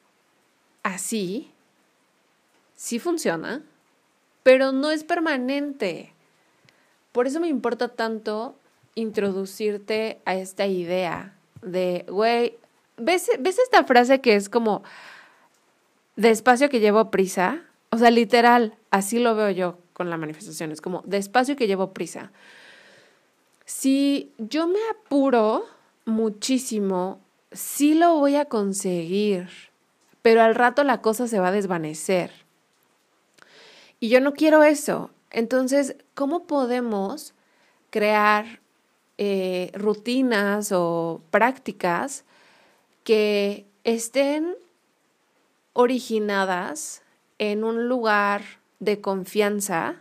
así, 0.82 1.51
sí 2.75 3.00
funciona, 3.00 3.62
pero 4.42 4.72
no 4.72 4.92
es 4.92 5.03
permanente. 5.03 6.12
Por 7.12 7.27
eso 7.27 7.39
me 7.39 7.48
importa 7.48 7.89
tanto 7.89 8.56
introducirte 8.96 10.20
a 10.25 10.36
esta 10.36 10.65
idea 10.65 11.36
de, 11.62 12.06
güey, 12.10 12.58
¿ves, 12.98 13.30
¿ves 13.39 13.60
esta 13.60 13.84
frase 13.84 14.20
que 14.20 14.36
es 14.36 14.50
como 14.50 14.84
despacio 16.15 16.70
que 16.70 16.80
llevo 16.80 17.12
prisa? 17.12 17.63
O 17.94 17.98
sea, 18.00 18.10
literal, 18.10 18.74
así 18.90 19.20
lo 19.20 19.36
veo 19.36 19.52
yo 19.52 19.78
con 19.94 20.10
la 20.10 20.18
manifestación, 20.18 20.72
es 20.72 20.82
como 20.82 21.04
despacio 21.06 21.56
que 21.56 21.68
llevo 21.68 21.94
prisa. 21.94 22.32
Si 23.66 24.32
yo 24.40 24.68
me 24.68 24.80
apuro 24.90 25.68
muchísimo, 26.04 27.22
sí 27.52 27.94
lo 27.94 28.16
voy 28.16 28.36
a 28.36 28.46
conseguir, 28.46 29.48
pero 30.24 30.42
al 30.42 30.56
rato 30.56 30.84
la 30.84 31.02
cosa 31.02 31.28
se 31.28 31.40
va 31.40 31.50
a 31.50 31.52
desvanecer. 31.52 32.32
Y 34.00 34.10
yo 34.10 34.22
no 34.22 34.34
quiero 34.34 34.64
eso. 34.64 35.12
Entonces, 35.30 35.96
¿cómo 36.16 36.48
podemos 36.48 37.36
crear 37.92 38.60
eh, 39.20 39.70
rutinas 39.76 40.72
o 40.72 41.22
prácticas 41.30 42.26
que 43.04 43.68
estén 43.84 44.56
originadas 45.74 47.03
en 47.38 47.63
un 47.63 47.88
lugar 47.88 48.44
de 48.80 49.02
confianza 49.02 49.98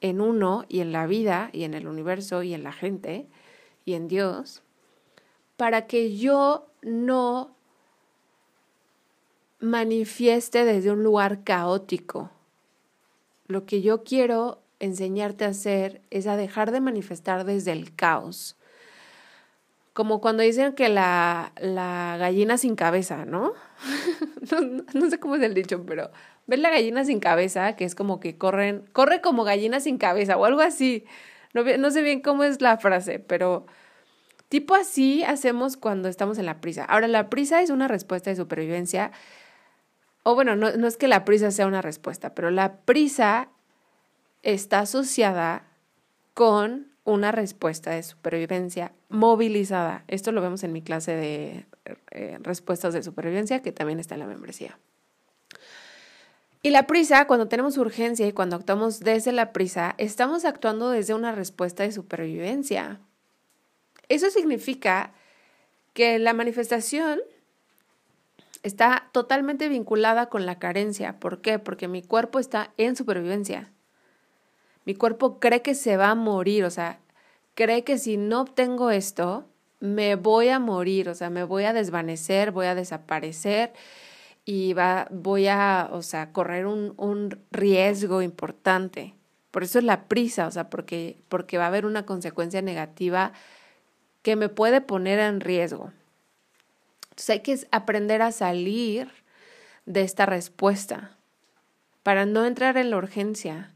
en 0.00 0.20
uno 0.20 0.64
y 0.68 0.80
en 0.80 0.92
la 0.92 1.06
vida 1.06 1.50
y 1.52 1.64
en 1.64 1.74
el 1.74 1.86
universo 1.86 2.42
y 2.42 2.54
en 2.54 2.62
la 2.62 2.72
gente 2.72 3.26
y 3.84 3.94
en 3.94 4.08
Dios, 4.08 4.62
para 5.56 5.86
que 5.86 6.16
yo 6.16 6.66
no 6.82 7.54
manifieste 9.60 10.64
desde 10.64 10.90
un 10.90 11.02
lugar 11.02 11.44
caótico. 11.44 12.30
Lo 13.46 13.66
que 13.66 13.82
yo 13.82 14.02
quiero 14.04 14.62
enseñarte 14.78 15.44
a 15.44 15.48
hacer 15.48 16.00
es 16.10 16.26
a 16.26 16.36
dejar 16.36 16.72
de 16.72 16.80
manifestar 16.80 17.44
desde 17.44 17.72
el 17.72 17.94
caos. 17.94 18.56
Como 19.92 20.20
cuando 20.20 20.42
dicen 20.42 20.72
que 20.72 20.88
la, 20.88 21.52
la 21.60 22.16
gallina 22.18 22.56
sin 22.56 22.74
cabeza, 22.74 23.26
¿no? 23.26 23.52
¿no? 24.94 25.10
sé 25.10 25.20
cómo 25.20 25.36
es 25.36 25.42
el 25.42 25.52
dicho, 25.52 25.84
pero 25.84 26.10
ves 26.50 26.58
la 26.58 26.70
gallina 26.70 27.04
sin 27.04 27.20
cabeza, 27.20 27.76
que 27.76 27.84
es 27.84 27.94
como 27.94 28.20
que 28.20 28.36
corren, 28.36 28.84
corre 28.92 29.20
como 29.20 29.44
gallina 29.44 29.80
sin 29.80 29.96
cabeza 29.96 30.36
o 30.36 30.44
algo 30.44 30.60
así. 30.60 31.04
No, 31.54 31.64
no 31.78 31.90
sé 31.90 32.02
bien 32.02 32.20
cómo 32.20 32.44
es 32.44 32.60
la 32.60 32.76
frase, 32.76 33.20
pero 33.20 33.66
tipo 34.48 34.74
así 34.74 35.22
hacemos 35.22 35.76
cuando 35.76 36.08
estamos 36.08 36.38
en 36.38 36.46
la 36.46 36.60
prisa. 36.60 36.84
Ahora, 36.84 37.08
la 37.08 37.30
prisa 37.30 37.62
es 37.62 37.70
una 37.70 37.88
respuesta 37.88 38.30
de 38.30 38.36
supervivencia. 38.36 39.12
O 40.24 40.34
bueno, 40.34 40.56
no, 40.56 40.72
no 40.76 40.86
es 40.86 40.96
que 40.96 41.08
la 41.08 41.24
prisa 41.24 41.50
sea 41.50 41.66
una 41.66 41.82
respuesta, 41.82 42.34
pero 42.34 42.50
la 42.50 42.76
prisa 42.80 43.48
está 44.42 44.80
asociada 44.80 45.64
con 46.34 46.88
una 47.04 47.32
respuesta 47.32 47.92
de 47.92 48.02
supervivencia 48.02 48.92
movilizada. 49.08 50.04
Esto 50.08 50.32
lo 50.32 50.42
vemos 50.42 50.62
en 50.64 50.72
mi 50.72 50.82
clase 50.82 51.12
de 51.12 51.66
eh, 52.10 52.38
respuestas 52.42 52.92
de 52.92 53.02
supervivencia, 53.02 53.62
que 53.62 53.72
también 53.72 54.00
está 54.00 54.14
en 54.14 54.20
la 54.20 54.26
membresía. 54.26 54.78
Y 56.62 56.70
la 56.70 56.86
prisa, 56.86 57.26
cuando 57.26 57.48
tenemos 57.48 57.78
urgencia 57.78 58.26
y 58.26 58.32
cuando 58.32 58.56
actuamos 58.56 59.00
desde 59.00 59.32
la 59.32 59.52
prisa, 59.52 59.94
estamos 59.96 60.44
actuando 60.44 60.90
desde 60.90 61.14
una 61.14 61.32
respuesta 61.32 61.84
de 61.84 61.92
supervivencia. 61.92 63.00
Eso 64.08 64.28
significa 64.28 65.12
que 65.94 66.18
la 66.18 66.34
manifestación 66.34 67.20
está 68.62 69.08
totalmente 69.12 69.70
vinculada 69.70 70.26
con 70.26 70.44
la 70.44 70.58
carencia. 70.58 71.18
¿Por 71.18 71.40
qué? 71.40 71.58
Porque 71.58 71.88
mi 71.88 72.02
cuerpo 72.02 72.38
está 72.38 72.72
en 72.76 72.94
supervivencia. 72.94 73.72
Mi 74.84 74.94
cuerpo 74.94 75.40
cree 75.40 75.62
que 75.62 75.74
se 75.74 75.96
va 75.96 76.10
a 76.10 76.14
morir, 76.14 76.64
o 76.64 76.70
sea, 76.70 76.98
cree 77.54 77.84
que 77.84 77.96
si 77.96 78.16
no 78.16 78.42
obtengo 78.42 78.90
esto, 78.90 79.46
me 79.78 80.14
voy 80.16 80.48
a 80.48 80.58
morir, 80.58 81.08
o 81.08 81.14
sea, 81.14 81.30
me 81.30 81.44
voy 81.44 81.64
a 81.64 81.72
desvanecer, 81.72 82.50
voy 82.50 82.66
a 82.66 82.74
desaparecer 82.74 83.72
y 84.44 84.72
va, 84.72 85.06
voy 85.10 85.46
a, 85.48 85.88
o 85.92 86.02
sea, 86.02 86.32
correr 86.32 86.66
un, 86.66 86.94
un 86.96 87.38
riesgo 87.50 88.22
importante. 88.22 89.14
Por 89.50 89.64
eso 89.64 89.78
es 89.78 89.84
la 89.84 90.08
prisa, 90.08 90.46
o 90.46 90.50
sea, 90.50 90.70
porque, 90.70 91.18
porque 91.28 91.58
va 91.58 91.64
a 91.64 91.68
haber 91.68 91.86
una 91.86 92.06
consecuencia 92.06 92.62
negativa 92.62 93.32
que 94.22 94.36
me 94.36 94.48
puede 94.48 94.80
poner 94.80 95.18
en 95.18 95.40
riesgo. 95.40 95.92
Entonces 97.10 97.30
hay 97.30 97.40
que 97.40 97.58
aprender 97.70 98.22
a 98.22 98.32
salir 98.32 99.10
de 99.86 100.02
esta 100.02 100.26
respuesta 100.26 101.16
para 102.02 102.26
no 102.26 102.44
entrar 102.44 102.76
en 102.76 102.90
la 102.90 102.96
urgencia. 102.96 103.74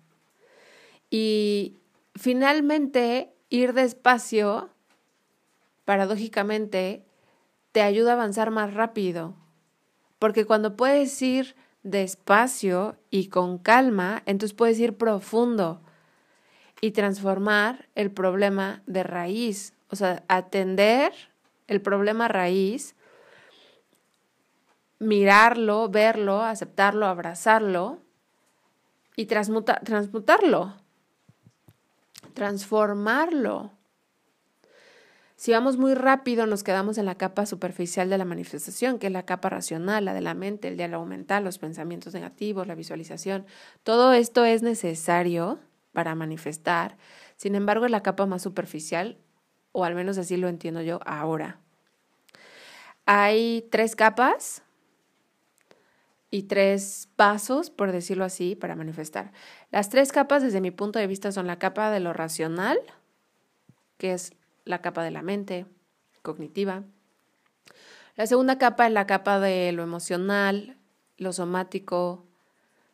Y 1.11 1.77
finalmente 2.15 3.33
ir 3.51 3.73
despacio, 3.73 4.71
paradójicamente, 5.85 7.05
te 7.73 7.83
ayuda 7.83 8.13
a 8.13 8.15
avanzar 8.15 8.51
más 8.51 8.75
rápido. 8.75 9.35
Porque 10.19 10.45
cuando 10.45 10.77
puedes 10.77 11.21
ir 11.23 11.55
despacio 11.83 12.97
y 13.11 13.29
con 13.29 13.59
calma, 13.59 14.23
entonces 14.27 14.57
puedes 14.57 14.79
ir 14.79 14.97
profundo 14.97 15.83
y 16.81 16.91
transformar 16.91 17.89
el 17.95 18.11
problema 18.11 18.83
de 18.87 19.03
raíz. 19.03 19.75
O 19.91 19.97
sea, 19.97 20.25
atender 20.29 21.13
el 21.67 21.81
problema 21.81 22.29
raíz, 22.29 22.95
mirarlo, 24.99 25.89
verlo, 25.89 26.43
aceptarlo, 26.43 27.07
abrazarlo 27.07 27.99
y 29.17 29.27
transmutarlo, 29.27 30.75
transformarlo. 32.35 33.73
Si 35.45 35.53
vamos 35.53 35.77
muy 35.77 35.93
rápido, 35.93 36.47
nos 36.47 36.65
quedamos 36.65 36.97
en 36.97 37.05
la 37.05 37.17
capa 37.17 37.45
superficial 37.45 38.09
de 38.09 38.17
la 38.17 38.25
manifestación, 38.25 38.99
que 38.99 39.09
es 39.09 39.13
la 39.13 39.27
capa 39.27 39.51
racional, 39.51 40.07
la 40.07 40.15
de 40.15 40.23
la 40.23 40.33
mente, 40.33 40.69
el 40.69 40.79
diálogo 40.79 41.05
mental, 41.05 41.45
los 41.45 41.59
pensamientos 41.59 42.15
negativos, 42.15 42.67
la 42.67 42.75
visualización. 42.75 43.45
Todo 43.83 44.15
esto 44.15 44.47
es 44.47 44.63
necesario 44.63 45.59
para 45.93 46.15
manifestar. 46.15 46.97
Sin 47.37 47.57
embargo, 47.57 47.85
es 47.85 47.91
la 47.91 48.03
capa 48.03 48.25
más 48.25 48.41
superficial, 48.41 49.19
o 49.73 49.85
al 49.85 49.95
menos 49.95 50.17
así 50.17 50.39
lo 50.39 50.49
entiendo 50.49 50.81
yo 50.81 51.01
ahora. 51.05 51.61
Hay 53.05 53.69
tres 53.71 53.97
capas 53.97 54.63
y 56.31 56.45
tres 56.45 57.11
pasos, 57.17 57.69
por 57.69 57.93
decirlo 57.93 58.25
así, 58.25 58.55
para 58.55 58.77
manifestar. 58.77 59.31
Las 59.71 59.91
tres 59.91 60.11
capas, 60.11 60.43
desde 60.43 60.63
mi 60.63 60.71
punto 60.71 60.99
de 60.99 61.07
vista, 61.07 61.33
son 61.33 61.47
la 61.47 61.59
capa 61.59 61.91
de 61.91 62.01
lo 62.01 62.15
racional, 62.15 62.79
que 63.99 64.15
es 64.15 64.33
la 64.65 64.81
capa 64.81 65.03
de 65.03 65.11
la 65.11 65.23
mente 65.23 65.67
cognitiva. 66.23 66.83
La 68.17 68.27
segunda 68.27 68.59
capa 68.59 68.87
es 68.87 68.93
la 68.93 69.07
capa 69.07 69.41
de 69.41 69.73
lo 69.73 69.83
emocional, 69.83 70.77
lo 71.17 71.33
somático, 71.33 72.25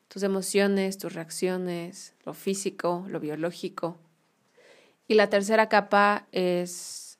tus 0.08 0.22
emociones, 0.22 0.98
tus 0.98 1.12
reacciones, 1.12 2.14
lo 2.24 2.34
físico, 2.34 3.04
lo 3.08 3.20
biológico. 3.20 3.98
Y 5.06 5.14
la 5.14 5.28
tercera 5.28 5.68
capa 5.68 6.26
es 6.32 7.18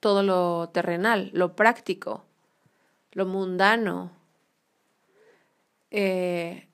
todo 0.00 0.22
lo 0.22 0.70
terrenal, 0.70 1.30
lo 1.32 1.56
práctico, 1.56 2.24
lo 3.12 3.26
mundano, 3.26 4.12
eh, 5.94 6.68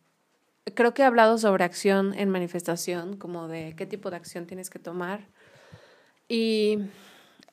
creo 0.75 0.95
que 0.95 1.03
he 1.03 1.05
hablado 1.05 1.39
sobre 1.39 1.65
acción 1.65 2.15
en 2.15 2.31
manifestación, 2.31 3.17
como 3.17 3.49
de 3.49 3.75
qué 3.77 3.85
tipo 3.85 4.11
de 4.11 4.17
acción 4.17 4.47
tienes 4.47 4.71
que 4.71 4.79
tomar. 4.79 5.27
Y 6.29 6.79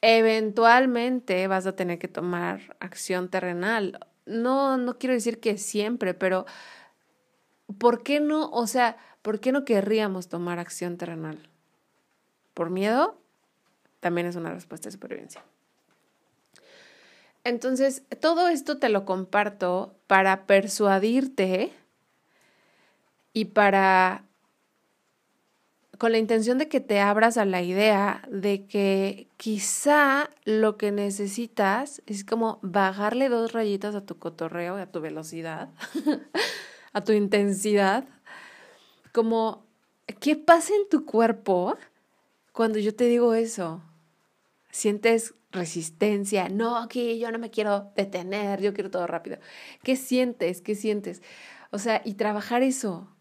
eventualmente 0.02 1.48
vas 1.48 1.66
a 1.66 1.76
tener 1.76 2.00
que 2.00 2.08
tomar 2.08 2.76
acción 2.80 3.30
terrenal. 3.30 4.00
No, 4.26 4.78
no 4.78 4.98
quiero 4.98 5.14
decir 5.14 5.40
que 5.40 5.58
siempre, 5.58 6.14
pero 6.14 6.46
¿por 7.78 8.04
qué 8.04 8.20
no? 8.20 8.50
O 8.52 8.68
sea, 8.68 8.98
¿por 9.22 9.40
qué 9.40 9.52
no 9.52 9.66
querríamos 9.66 10.28
tomar 10.28 10.60
acción 10.60 10.98
terrenal? 10.98 11.50
¿Por 12.54 12.70
miedo? 12.70 13.20
También 14.00 14.28
es 14.28 14.36
una 14.36 14.54
respuesta 14.54 14.88
de 14.88 14.94
supervivencia. 14.94 15.44
Entonces, 17.44 18.04
todo 18.22 18.48
esto 18.48 18.80
te 18.80 18.90
lo 18.90 19.06
comparto 19.06 19.96
para 20.08 20.48
persuadirte 20.48 21.72
y 23.34 23.46
para 23.46 24.24
con 25.98 26.12
la 26.12 26.18
intención 26.18 26.58
de 26.58 26.68
que 26.68 26.80
te 26.80 27.00
abras 27.00 27.38
a 27.38 27.46
la 27.46 27.62
idea 27.62 28.22
de 28.30 28.66
que 28.66 29.28
quizá 29.38 30.30
lo 30.44 30.78
que 30.78 30.92
necesitas 30.92 32.02
es 32.06 32.24
como 32.24 32.60
bajarle 32.62 33.30
dos 33.30 33.54
rayitas 33.54 33.96
a 33.96 34.06
tu 34.06 34.18
cotorreo, 34.18 34.76
a 34.76 34.88
tu 34.88 35.02
velocidad, 35.02 35.70
a 36.94 37.02
tu 37.02 37.14
intensidad, 37.14 38.06
como, 39.12 39.66
¿qué 40.20 40.36
pasa 40.36 40.74
en 40.76 40.90
tu 40.90 41.06
cuerpo 41.06 41.78
cuando 42.52 42.80
yo 42.80 42.96
te 42.96 43.06
digo 43.06 43.34
eso? 43.34 43.82
¿Sientes 44.72 45.34
resistencia, 45.56 46.50
no, 46.50 46.78
aquí 46.78 47.18
yo 47.18 47.32
no 47.32 47.40
me 47.40 47.50
quiero 47.50 47.92
detener, 47.96 48.62
yo 48.62 48.74
quiero 48.74 48.92
todo 48.92 49.08
rápido. 49.08 49.38
¿Qué 49.84 49.96
sientes? 49.96 50.62
¿Qué 50.62 50.76
sientes? 50.76 51.22
O 51.72 51.80
sea, 51.80 52.02
y 52.04 52.16
trabajar 52.16 52.62
eso. 52.62 53.15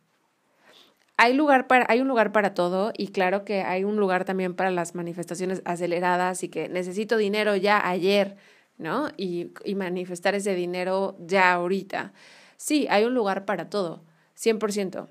Hay, 1.17 1.35
lugar 1.35 1.67
para, 1.67 1.87
hay 1.89 2.01
un 2.01 2.09
lugar 2.09 2.33
para 2.33 2.55
todo 2.55 2.93
y 2.97 3.09
claro 3.09 3.45
que 3.45 3.63
hay 3.63 3.85
un 3.85 3.97
lugar 3.97 4.25
también 4.25 4.55
para 4.55 4.71
las 4.71 4.95
manifestaciones 4.95 5.63
aceleradas 5.65 6.43
y 6.43 6.49
que 6.49 6.69
necesito 6.69 7.17
dinero 7.17 7.55
ya 7.55 7.89
ayer, 7.89 8.37
¿no? 8.79 9.09
Y, 9.17 9.53
y 9.65 9.75
manifestar 9.77 10.35
ese 10.35 10.55
dinero 10.55 11.17
ya 11.21 11.53
ahorita. 11.53 12.13
Sí, 12.57 12.87
hay 12.91 13.05
un 13.05 13.15
lugar 13.15 13.45
para 13.45 13.71
todo, 13.71 14.03
100%. 14.37 15.09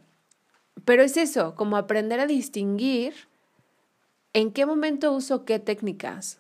Pero 0.86 1.04
es 1.04 1.16
eso, 1.16 1.56
como 1.56 1.78
aprender 1.78 2.20
a 2.20 2.28
distinguir 2.28 3.14
en 4.34 4.52
qué 4.52 4.66
momento 4.66 5.14
uso 5.14 5.46
qué 5.46 5.60
técnicas, 5.60 6.40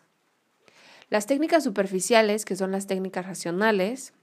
las 1.09 1.27
técnicas 1.27 1.63
superficiales, 1.63 2.43
que 2.43 2.55
son 2.55 2.71
las 2.71 2.87
técnicas 2.87 3.27
racionales, 3.27 4.13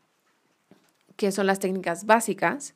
que 1.17 1.31
son 1.31 1.47
las 1.47 1.61
técnicas 1.61 2.05
básicas, 2.05 2.75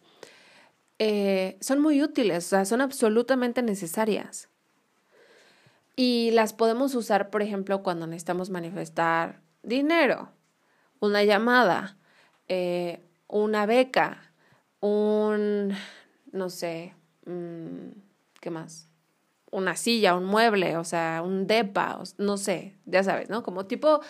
eh, 0.99 1.57
son 1.61 1.81
muy 1.81 2.03
útiles, 2.03 2.47
o 2.47 2.49
sea, 2.49 2.65
son 2.65 2.81
absolutamente 2.81 3.63
necesarias. 3.63 4.49
Y 5.97 6.31
las 6.33 6.53
podemos 6.53 6.95
usar, 6.95 7.31
por 7.31 7.43
ejemplo, 7.43 7.83
cuando 7.83 8.07
necesitamos 8.07 8.51
manifestar 8.51 9.41
dinero, 9.63 10.31
una 11.01 11.23
llamada, 11.23 11.97
eh, 12.49 13.03
una 13.29 13.67
beca, 13.67 14.33
un, 14.81 15.73
no 16.33 16.51
sé, 16.51 16.95
mm, 17.27 17.91
¿qué 18.41 18.51
más? 18.51 18.89
una 19.55 19.77
silla, 19.77 20.17
un 20.17 20.25
mueble, 20.25 20.77
o 20.77 20.83
sea, 20.83 21.23
un 21.25 21.47
depa, 21.47 22.03
no 22.19 22.37
sé, 22.37 22.75
ya 22.87 23.05
sabes, 23.05 23.31
¿no? 23.31 23.45
Como 23.45 23.67
tipo 23.67 24.01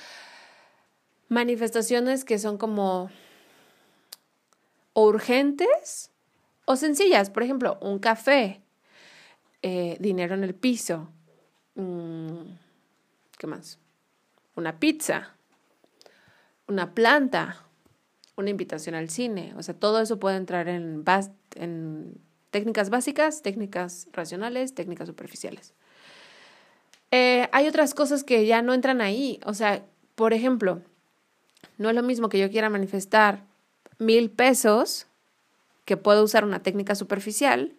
manifestaciones 1.28 2.24
que 2.24 2.38
son 2.38 2.56
como 2.56 3.10
urgentes 4.94 6.10
o 6.64 6.76
sencillas. 6.76 7.30
Por 7.30 7.42
ejemplo, 7.42 7.78
un 7.80 7.98
café, 7.98 8.60
eh, 9.62 9.96
dinero 10.00 10.34
en 10.34 10.44
el 10.44 10.54
piso, 10.54 11.08
mm, 11.74 12.42
¿qué 13.38 13.46
más? 13.46 13.78
Una 14.56 14.78
pizza, 14.78 15.34
una 16.68 16.94
planta, 16.94 17.64
una 18.36 18.50
invitación 18.50 18.94
al 18.94 19.10
cine. 19.10 19.54
O 19.56 19.62
sea, 19.62 19.74
todo 19.74 20.00
eso 20.00 20.18
puede 20.18 20.36
entrar 20.36 20.68
en, 20.68 21.04
Técnicas 22.50 22.88
básicas, 22.88 23.42
técnicas 23.42 24.06
racionales, 24.12 24.76
técnicas 24.76 25.08
superficiales. 25.08 25.74
Eh, 27.10 27.48
hay 27.50 27.66
otras 27.66 27.94
cosas 27.94 28.22
que 28.22 28.46
ya 28.46 28.62
no 28.62 28.74
entran 28.74 29.00
ahí. 29.00 29.40
O 29.44 29.54
sea, 29.54 29.84
por 30.14 30.32
ejemplo, 30.32 30.80
no 31.78 31.88
es 31.88 31.96
lo 31.96 32.04
mismo 32.04 32.28
que 32.28 32.38
yo 32.38 32.48
quiera 32.50 32.70
manifestar 32.70 33.42
mil 33.98 34.30
pesos, 34.30 35.08
que 35.84 35.96
puedo 35.96 36.24
usar 36.24 36.44
una 36.44 36.62
técnica 36.62 36.94
superficial, 36.94 37.74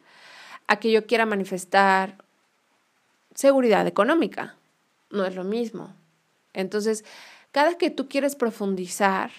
a 0.68 0.80
que 0.80 0.92
yo 0.92 1.06
quiera 1.06 1.26
manifestar 1.26 2.24
seguridad 3.34 3.86
económica. 3.88 4.56
No 5.12 5.26
es 5.26 5.36
lo 5.36 5.44
mismo. 5.44 5.94
Entonces, 6.54 7.06
cada 7.52 7.78
que 7.78 7.90
tú 7.90 8.08
quieres 8.08 8.36
profundizar 8.36 9.32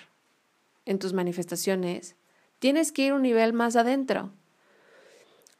en 0.84 0.98
tus 0.98 1.12
manifestaciones, 1.12 2.14
tienes 2.58 2.92
que 2.92 3.02
ir 3.02 3.12
un 3.12 3.22
nivel 3.22 3.52
más 3.52 3.76
adentro. 3.76 4.30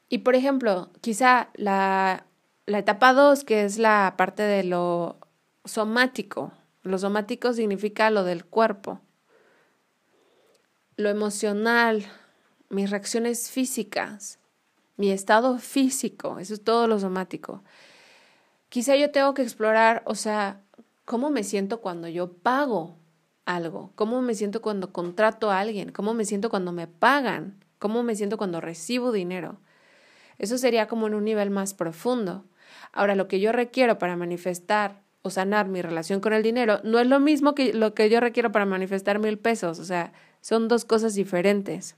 Y 0.09 0.19
por 0.19 0.37
ejemplo, 0.37 0.91
quizá 1.01 1.49
la, 1.55 2.27
la 2.67 2.79
etapa 2.79 3.13
2, 3.13 3.45
que 3.45 3.65
es 3.65 3.79
la 3.79 4.15
parte 4.17 4.43
de 4.43 4.63
lo 4.63 5.17
somático. 5.65 6.53
Lo 6.83 6.99
somático 6.99 7.53
significa 7.53 8.11
lo 8.11 8.23
del 8.23 8.45
cuerpo. 8.45 9.01
Lo 10.97 11.11
emocional, 11.11 12.07
mis 12.69 12.91
reacciones 12.91 13.51
físicas, 13.51 14.39
mi 14.97 15.11
estado 15.11 15.59
físico, 15.59 16.39
eso 16.39 16.55
es 16.55 16.65
todo 16.65 16.89
lo 16.89 16.99
somático. 16.99 17.63
Quizá 18.69 18.97
yo 18.97 19.11
tengo 19.11 19.35
que 19.35 19.43
explorar, 19.43 20.03
o 20.07 20.15
sea, 20.15 20.63
cómo 21.05 21.31
me 21.31 21.45
siento 21.45 21.81
cuando 21.81 22.09
yo 22.09 22.33
pago 22.33 22.97
algo, 23.45 23.93
cómo 23.95 24.21
me 24.23 24.35
siento 24.35 24.61
cuando 24.61 24.93
contrato 24.93 25.51
a 25.51 25.61
alguien, 25.61 25.93
cómo 25.93 26.15
me 26.15 26.25
siento 26.25 26.51
cuando 26.51 26.73
me 26.73 26.87
pagan, 26.87 27.65
cómo 27.79 28.03
me 28.03 28.17
siento 28.17 28.37
cuando 28.37 28.61
recibo 28.61 29.13
dinero. 29.13 29.61
Eso 30.39 30.59
sería 30.59 30.89
como 30.89 31.07
en 31.07 31.15
un 31.15 31.25
nivel 31.25 31.51
más 31.51 31.73
profundo. 31.73 32.45
Ahora, 32.93 33.15
lo 33.15 33.29
que 33.29 33.41
yo 33.41 33.53
requiero 33.53 33.99
para 33.99 34.17
manifestar 34.17 35.03
o 35.23 35.31
sanar 35.31 35.69
mi 35.69 35.83
relación 35.83 36.21
con 36.21 36.33
el 36.33 36.43
dinero 36.43 36.81
no 36.85 36.99
es 36.99 37.07
lo 37.07 37.21
mismo 37.21 37.55
que 37.55 37.73
lo 37.73 37.95
que 37.95 38.09
yo 38.11 38.21
requiero 38.21 38.53
para 38.53 38.67
manifestar 38.67 39.19
mil 39.19 39.39
pesos. 39.39 39.79
O 39.79 39.85
sea, 39.85 40.13
son 40.41 40.69
dos 40.69 40.85
cosas 40.85 41.15
diferentes. 41.15 41.97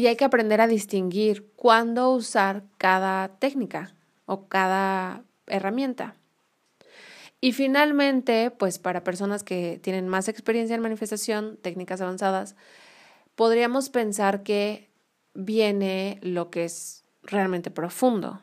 Y 0.00 0.06
hay 0.06 0.16
que 0.16 0.24
aprender 0.24 0.62
a 0.62 0.66
distinguir 0.66 1.52
cuándo 1.56 2.10
usar 2.12 2.64
cada 2.78 3.28
técnica 3.38 3.94
o 4.24 4.48
cada 4.48 5.24
herramienta. 5.46 6.16
Y 7.42 7.52
finalmente, 7.52 8.50
pues 8.50 8.78
para 8.78 9.04
personas 9.04 9.44
que 9.44 9.78
tienen 9.82 10.08
más 10.08 10.28
experiencia 10.28 10.74
en 10.74 10.80
manifestación, 10.80 11.58
técnicas 11.58 12.00
avanzadas, 12.00 12.56
podríamos 13.34 13.90
pensar 13.90 14.42
que 14.42 14.88
viene 15.34 16.18
lo 16.22 16.48
que 16.48 16.64
es 16.64 17.04
realmente 17.22 17.70
profundo. 17.70 18.40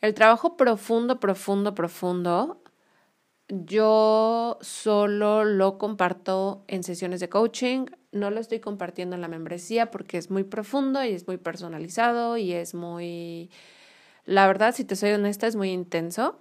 El 0.00 0.12
trabajo 0.12 0.56
profundo, 0.56 1.20
profundo, 1.20 1.72
profundo, 1.76 2.60
yo 3.46 4.58
solo 4.60 5.44
lo 5.44 5.78
comparto 5.78 6.64
en 6.66 6.82
sesiones 6.82 7.20
de 7.20 7.28
coaching, 7.28 7.86
no 8.16 8.30
lo 8.30 8.40
estoy 8.40 8.60
compartiendo 8.60 9.14
en 9.14 9.22
la 9.22 9.28
membresía 9.28 9.90
porque 9.90 10.18
es 10.18 10.30
muy 10.30 10.44
profundo 10.44 11.04
y 11.04 11.10
es 11.10 11.26
muy 11.26 11.36
personalizado 11.36 12.36
y 12.36 12.52
es 12.52 12.74
muy, 12.74 13.50
la 14.24 14.46
verdad, 14.46 14.74
si 14.74 14.84
te 14.84 14.96
soy 14.96 15.12
honesta, 15.12 15.46
es 15.46 15.56
muy 15.56 15.70
intenso. 15.70 16.40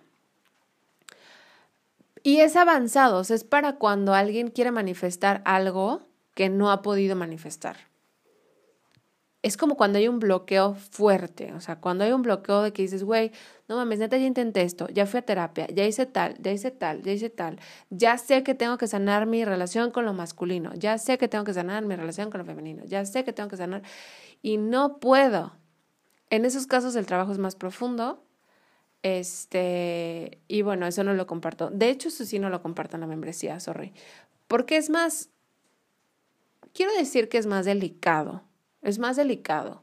Y 2.24 2.40
es 2.40 2.56
avanzado, 2.56 3.20
o 3.20 3.24
sea, 3.24 3.36
es 3.36 3.44
para 3.44 3.76
cuando 3.76 4.16
alguien 4.16 4.50
quiere 4.50 4.72
manifestar 4.72 5.44
algo 5.46 6.02
que 6.34 6.50
no 6.50 6.72
ha 6.72 6.82
podido 6.82 7.16
manifestar. 7.16 7.78
Es 9.46 9.58
como 9.58 9.78
cuando 9.78 10.00
hay 10.00 10.08
un 10.08 10.18
bloqueo 10.18 10.74
fuerte, 10.74 11.54
o 11.54 11.62
sea, 11.62 11.76
cuando 11.76 12.04
hay 12.04 12.12
un 12.14 12.24
bloqueo 12.24 12.64
de 12.64 12.74
que 12.74 12.82
dices, 12.82 13.04
güey, 13.04 13.32
no 13.68 13.76
mames, 13.76 14.00
neta, 14.00 14.18
ya 14.18 14.26
intenté 14.26 14.64
esto, 14.64 14.88
ya 14.90 15.06
fui 15.06 15.20
a 15.20 15.22
terapia, 15.22 15.68
ya 15.68 15.86
hice 15.86 16.08
tal, 16.08 16.36
ya 16.42 16.52
hice 16.52 16.72
tal, 16.72 17.04
ya 17.04 17.12
hice 17.12 17.30
tal, 17.30 17.60
ya 17.92 18.18
sé 18.18 18.42
que 18.42 18.56
tengo 18.56 18.80
que 18.80 18.88
sanar 18.88 19.28
mi 19.28 19.46
relación 19.46 19.92
con 19.92 20.04
lo 20.04 20.14
masculino, 20.14 20.74
ya 20.74 20.98
sé 20.98 21.20
que 21.20 21.28
tengo 21.28 21.44
que 21.44 21.54
sanar 21.54 21.86
mi 21.86 21.96
relación 21.96 22.32
con 22.32 22.40
lo 22.40 22.46
femenino, 22.46 22.86
ya 22.86 23.06
sé 23.06 23.24
que 23.24 23.34
tengo 23.34 23.48
que 23.48 23.58
sanar 23.58 23.84
y 24.42 24.58
no 24.58 24.98
puedo. 24.98 25.56
En 26.32 26.44
esos 26.44 26.66
casos 26.66 26.96
el 26.96 27.06
trabajo 27.06 27.32
es 27.32 27.38
más 27.38 27.56
profundo 27.56 28.24
este, 29.04 30.42
y 30.48 30.64
bueno, 30.64 30.88
eso 30.88 31.04
no 31.04 31.14
lo 31.14 31.28
comparto. 31.28 31.70
De 31.70 31.92
hecho, 31.92 32.08
eso 32.08 32.26
sí 32.26 32.40
no 32.40 32.50
lo 32.50 32.64
comparto 32.64 32.98
en 32.98 33.02
la 33.02 33.08
membresía, 33.08 33.60
sorry. 33.60 33.94
Porque 34.48 34.78
es 34.78 34.90
más, 34.90 35.30
quiero 36.74 36.92
decir 36.98 37.30
que 37.30 37.38
es 37.38 37.46
más 37.46 37.66
delicado. 37.66 38.42
Es 38.86 39.00
más 39.00 39.18
delicado. 39.18 39.82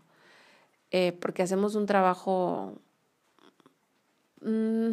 Eh, 0.93 1.13
porque 1.21 1.43
hacemos 1.43 1.75
un 1.75 1.87
trabajo, 1.87 2.79
mm, 4.43 4.93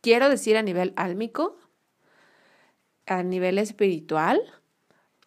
quiero 0.00 0.28
decir 0.28 0.56
a 0.56 0.62
nivel 0.62 0.92
álmico, 0.96 1.56
a 3.06 3.22
nivel 3.22 3.58
espiritual 3.58 4.40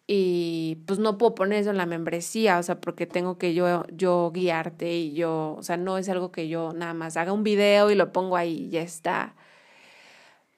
y 0.06 0.78
pues 0.86 0.98
no 0.98 1.18
puedo 1.18 1.34
poner 1.34 1.60
eso 1.60 1.70
en 1.70 1.76
la 1.76 1.86
membresía, 1.86 2.58
o 2.58 2.62
sea, 2.62 2.80
porque 2.80 3.06
tengo 3.06 3.38
que 3.38 3.54
yo, 3.54 3.84
yo 3.92 4.32
guiarte 4.34 4.96
y 4.96 5.12
yo, 5.12 5.54
o 5.58 5.62
sea, 5.62 5.76
no 5.76 5.98
es 5.98 6.08
algo 6.08 6.32
que 6.32 6.48
yo 6.48 6.72
nada 6.72 6.94
más 6.94 7.16
haga 7.16 7.32
un 7.32 7.44
video 7.44 7.90
y 7.90 7.94
lo 7.94 8.12
pongo 8.12 8.36
ahí 8.36 8.64
y 8.64 8.70
ya 8.70 8.82
está. 8.82 9.34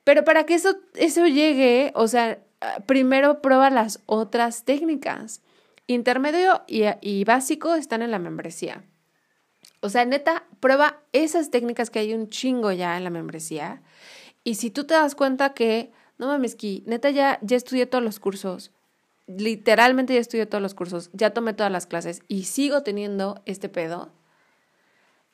Pero 0.05 0.25
para 0.25 0.44
que 0.46 0.55
eso, 0.55 0.77
eso 0.94 1.27
llegue, 1.27 1.92
o 1.94 2.09
sea, 2.09 2.38
primero 2.87 3.42
prueba 3.42 3.68
las 3.70 4.01
otras 4.07 4.64
técnicas. 4.64 5.42
Intermedio 5.87 6.62
y, 6.66 6.85
y 7.01 7.25
básico 7.25 7.75
están 7.75 8.03
en 8.03 8.11
la 8.11 8.18
membresía. 8.18 8.85
O 9.81 9.88
sea, 9.88 10.05
neta, 10.05 10.45
prueba 10.61 11.03
esas 11.12 11.51
técnicas 11.51 11.90
que 11.90 11.99
hay 11.99 12.14
un 12.14 12.29
chingo 12.29 12.71
ya 12.71 12.97
en 12.97 13.05
la 13.05 13.11
membresía. 13.11 13.83
Y 14.45 14.55
si 14.55 14.71
tú 14.71 14.85
te 14.85 14.95
das 14.95 15.14
cuenta 15.14 15.55
que, 15.55 15.92
no 16.18 16.29
mames, 16.29 16.55
que 16.55 16.83
neta 16.87 17.11
ya, 17.11 17.38
ya 17.42 17.57
estudié 17.57 17.87
todos 17.87 18.05
los 18.05 18.21
cursos, 18.21 18.71
literalmente 19.27 20.14
ya 20.14 20.21
estudié 20.21 20.47
todos 20.47 20.62
los 20.62 20.75
cursos, 20.75 21.11
ya 21.12 21.31
tomé 21.31 21.53
todas 21.53 21.73
las 21.73 21.87
clases 21.87 22.23
y 22.29 22.45
sigo 22.45 22.83
teniendo 22.83 23.42
este 23.45 23.68
pedo. 23.68 24.12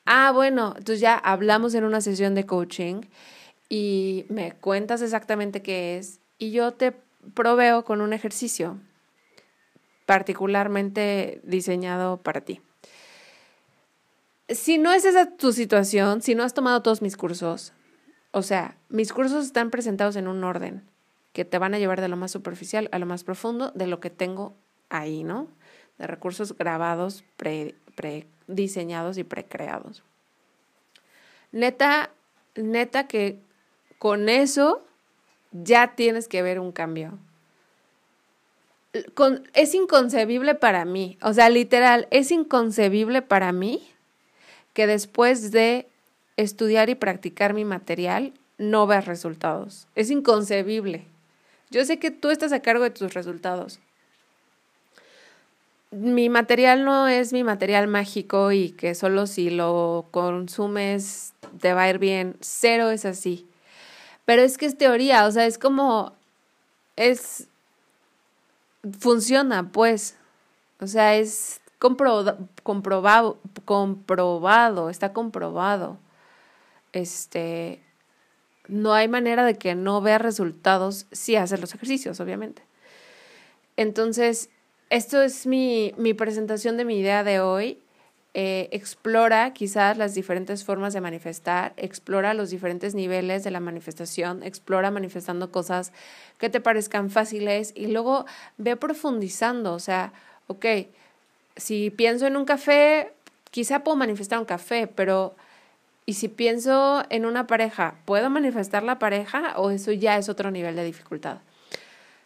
Ah, 0.05 0.31
bueno, 0.31 0.73
entonces 0.77 0.99
ya 0.99 1.15
hablamos 1.15 1.75
en 1.75 1.83
una 1.83 2.01
sesión 2.01 2.33
de 2.33 2.45
coaching 2.45 3.01
y 3.69 4.25
me 4.29 4.53
cuentas 4.53 5.01
exactamente 5.03 5.61
qué 5.61 5.97
es 5.97 6.21
y 6.39 6.51
yo 6.51 6.73
te 6.73 6.93
proveo 7.35 7.83
con 7.83 8.01
un 8.01 8.13
ejercicio 8.13 8.79
particularmente 10.09 11.39
diseñado 11.43 12.17
para 12.17 12.41
ti. 12.41 12.61
Si 14.47 14.79
no 14.79 14.91
es 14.91 15.05
esa 15.05 15.37
tu 15.37 15.53
situación, 15.53 16.23
si 16.23 16.33
no 16.33 16.41
has 16.41 16.55
tomado 16.55 16.81
todos 16.81 17.03
mis 17.03 17.15
cursos, 17.15 17.73
o 18.31 18.41
sea, 18.41 18.75
mis 18.89 19.13
cursos 19.13 19.45
están 19.45 19.69
presentados 19.69 20.15
en 20.15 20.27
un 20.27 20.43
orden 20.43 20.81
que 21.31 21.45
te 21.45 21.59
van 21.59 21.75
a 21.75 21.77
llevar 21.77 22.01
de 22.01 22.07
lo 22.07 22.17
más 22.17 22.31
superficial 22.31 22.89
a 22.91 22.97
lo 22.97 23.05
más 23.05 23.23
profundo 23.23 23.71
de 23.75 23.85
lo 23.85 23.99
que 23.99 24.09
tengo 24.09 24.55
ahí, 24.89 25.23
¿no? 25.23 25.47
De 25.99 26.07
recursos 26.07 26.57
grabados, 26.57 27.23
pre, 27.37 27.75
diseñados 28.47 29.19
y 29.19 29.23
precreados. 29.23 30.01
Neta, 31.51 32.09
neta 32.55 33.05
que 33.05 33.43
con 33.99 34.27
eso 34.27 34.83
ya 35.51 35.93
tienes 35.93 36.27
que 36.27 36.41
ver 36.41 36.59
un 36.59 36.71
cambio. 36.71 37.19
Es 39.53 39.75
inconcebible 39.75 40.55
para 40.55 40.83
mí, 40.83 41.17
o 41.21 41.33
sea, 41.33 41.49
literal, 41.49 42.07
es 42.09 42.31
inconcebible 42.31 43.21
para 43.21 43.51
mí 43.51 43.87
que 44.73 44.87
después 44.87 45.51
de 45.51 45.87
estudiar 46.37 46.89
y 46.89 46.95
practicar 46.95 47.53
mi 47.53 47.65
material 47.65 48.33
no 48.57 48.87
veas 48.87 49.05
resultados. 49.05 49.87
Es 49.95 50.09
inconcebible. 50.09 51.05
Yo 51.69 51.85
sé 51.85 51.99
que 51.99 52.11
tú 52.11 52.29
estás 52.29 52.51
a 52.51 52.61
cargo 52.61 52.83
de 52.83 52.89
tus 52.89 53.13
resultados. 53.13 53.79
Mi 55.91 56.29
material 56.29 56.85
no 56.85 57.07
es 57.07 57.33
mi 57.33 57.43
material 57.43 57.87
mágico 57.87 58.51
y 58.51 58.69
que 58.71 58.95
solo 58.95 59.27
si 59.27 59.49
lo 59.49 60.05
consumes 60.11 61.33
te 61.59 61.73
va 61.73 61.83
a 61.83 61.89
ir 61.89 61.99
bien. 61.99 62.37
Cero 62.41 62.89
es 62.89 63.05
así. 63.05 63.47
Pero 64.25 64.41
es 64.41 64.57
que 64.57 64.65
es 64.65 64.77
teoría, 64.77 65.25
o 65.25 65.31
sea, 65.31 65.45
es 65.45 65.57
como, 65.57 66.13
es, 66.95 67.48
funciona, 68.99 69.71
pues. 69.71 70.15
O 70.79 70.87
sea, 70.87 71.15
es 71.15 71.61
comprobado, 71.77 73.37
comprobado, 73.65 74.89
está 74.89 75.13
comprobado. 75.13 75.97
Este, 76.93 77.83
no 78.67 78.93
hay 78.93 79.07
manera 79.07 79.45
de 79.45 79.55
que 79.55 79.75
no 79.75 80.01
veas 80.01 80.21
resultados 80.21 81.07
si 81.11 81.35
haces 81.35 81.59
los 81.59 81.73
ejercicios, 81.73 82.19
obviamente. 82.19 82.63
Entonces, 83.77 84.49
esto 84.89 85.21
es 85.21 85.47
mi, 85.47 85.93
presentación 86.17 86.77
de 86.77 86.85
mi 86.85 86.99
idea 86.99 87.23
de 87.23 87.39
hoy. 87.39 87.79
Eh, 88.35 88.69
explora 88.71 89.53
quizás 89.53 89.97
las 89.97 90.13
diferentes 90.13 90.63
formas 90.63 90.93
de 90.93 91.01
manifestar, 91.01 91.73
explora 91.77 92.35
los 92.35 92.51
diferentes 92.51 92.93
niveles 92.93 93.43
de 93.43 93.49
la 93.49 93.59
manifestación, 93.59 94.43
explora 94.43 94.91
manifestando 94.91 95.51
cosas 95.51 95.91
que 96.37 96.49
te 96.49 96.61
parezcan 96.61 97.09
fáciles 97.09 97.73
y 97.75 97.87
luego 97.87 98.25
ve 98.57 98.75
profundizando, 98.77 99.73
o 99.73 99.79
sea, 99.79 100.13
ok, 100.45 100.65
si 101.55 101.89
pienso 101.89 102.27
en 102.27 102.37
un 102.37 102.45
café, 102.45 103.13
quizá 103.49 103.83
puedo 103.83 103.97
manifestar 103.97 104.37
un 104.39 104.45
café, 104.45 104.85
pero 104.87 105.35
y 106.05 106.13
si 106.13 106.27
pienso 106.27 107.03
en 107.09 107.25
una 107.25 107.47
pareja, 107.47 107.95
¿puedo 108.05 108.29
manifestar 108.29 108.83
la 108.83 108.99
pareja 108.99 109.53
o 109.57 109.71
eso 109.71 109.91
ya 109.91 110.17
es 110.17 110.29
otro 110.29 110.51
nivel 110.51 110.75
de 110.75 110.83
dificultad? 110.83 111.39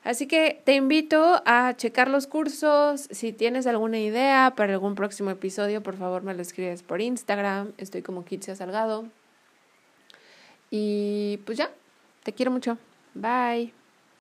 Así 0.03 0.27
que 0.27 0.61
te 0.65 0.75
invito 0.75 1.41
a 1.45 1.73
checar 1.75 2.09
los 2.09 2.27
cursos. 2.27 3.07
Si 3.11 3.31
tienes 3.31 3.67
alguna 3.67 3.99
idea 3.99 4.53
para 4.55 4.73
algún 4.73 4.95
próximo 4.95 5.29
episodio, 5.29 5.81
por 5.81 5.95
favor 5.95 6.23
me 6.23 6.33
lo 6.33 6.41
escribes 6.41 6.83
por 6.83 7.01
Instagram. 7.01 7.71
Estoy 7.77 8.01
como 8.01 8.25
Kitsia 8.25 8.55
Salgado. 8.55 9.05
Y 10.69 11.39
pues 11.45 11.57
ya, 11.57 11.71
te 12.23 12.33
quiero 12.33 12.51
mucho. 12.51 12.77
Bye. 13.13 13.82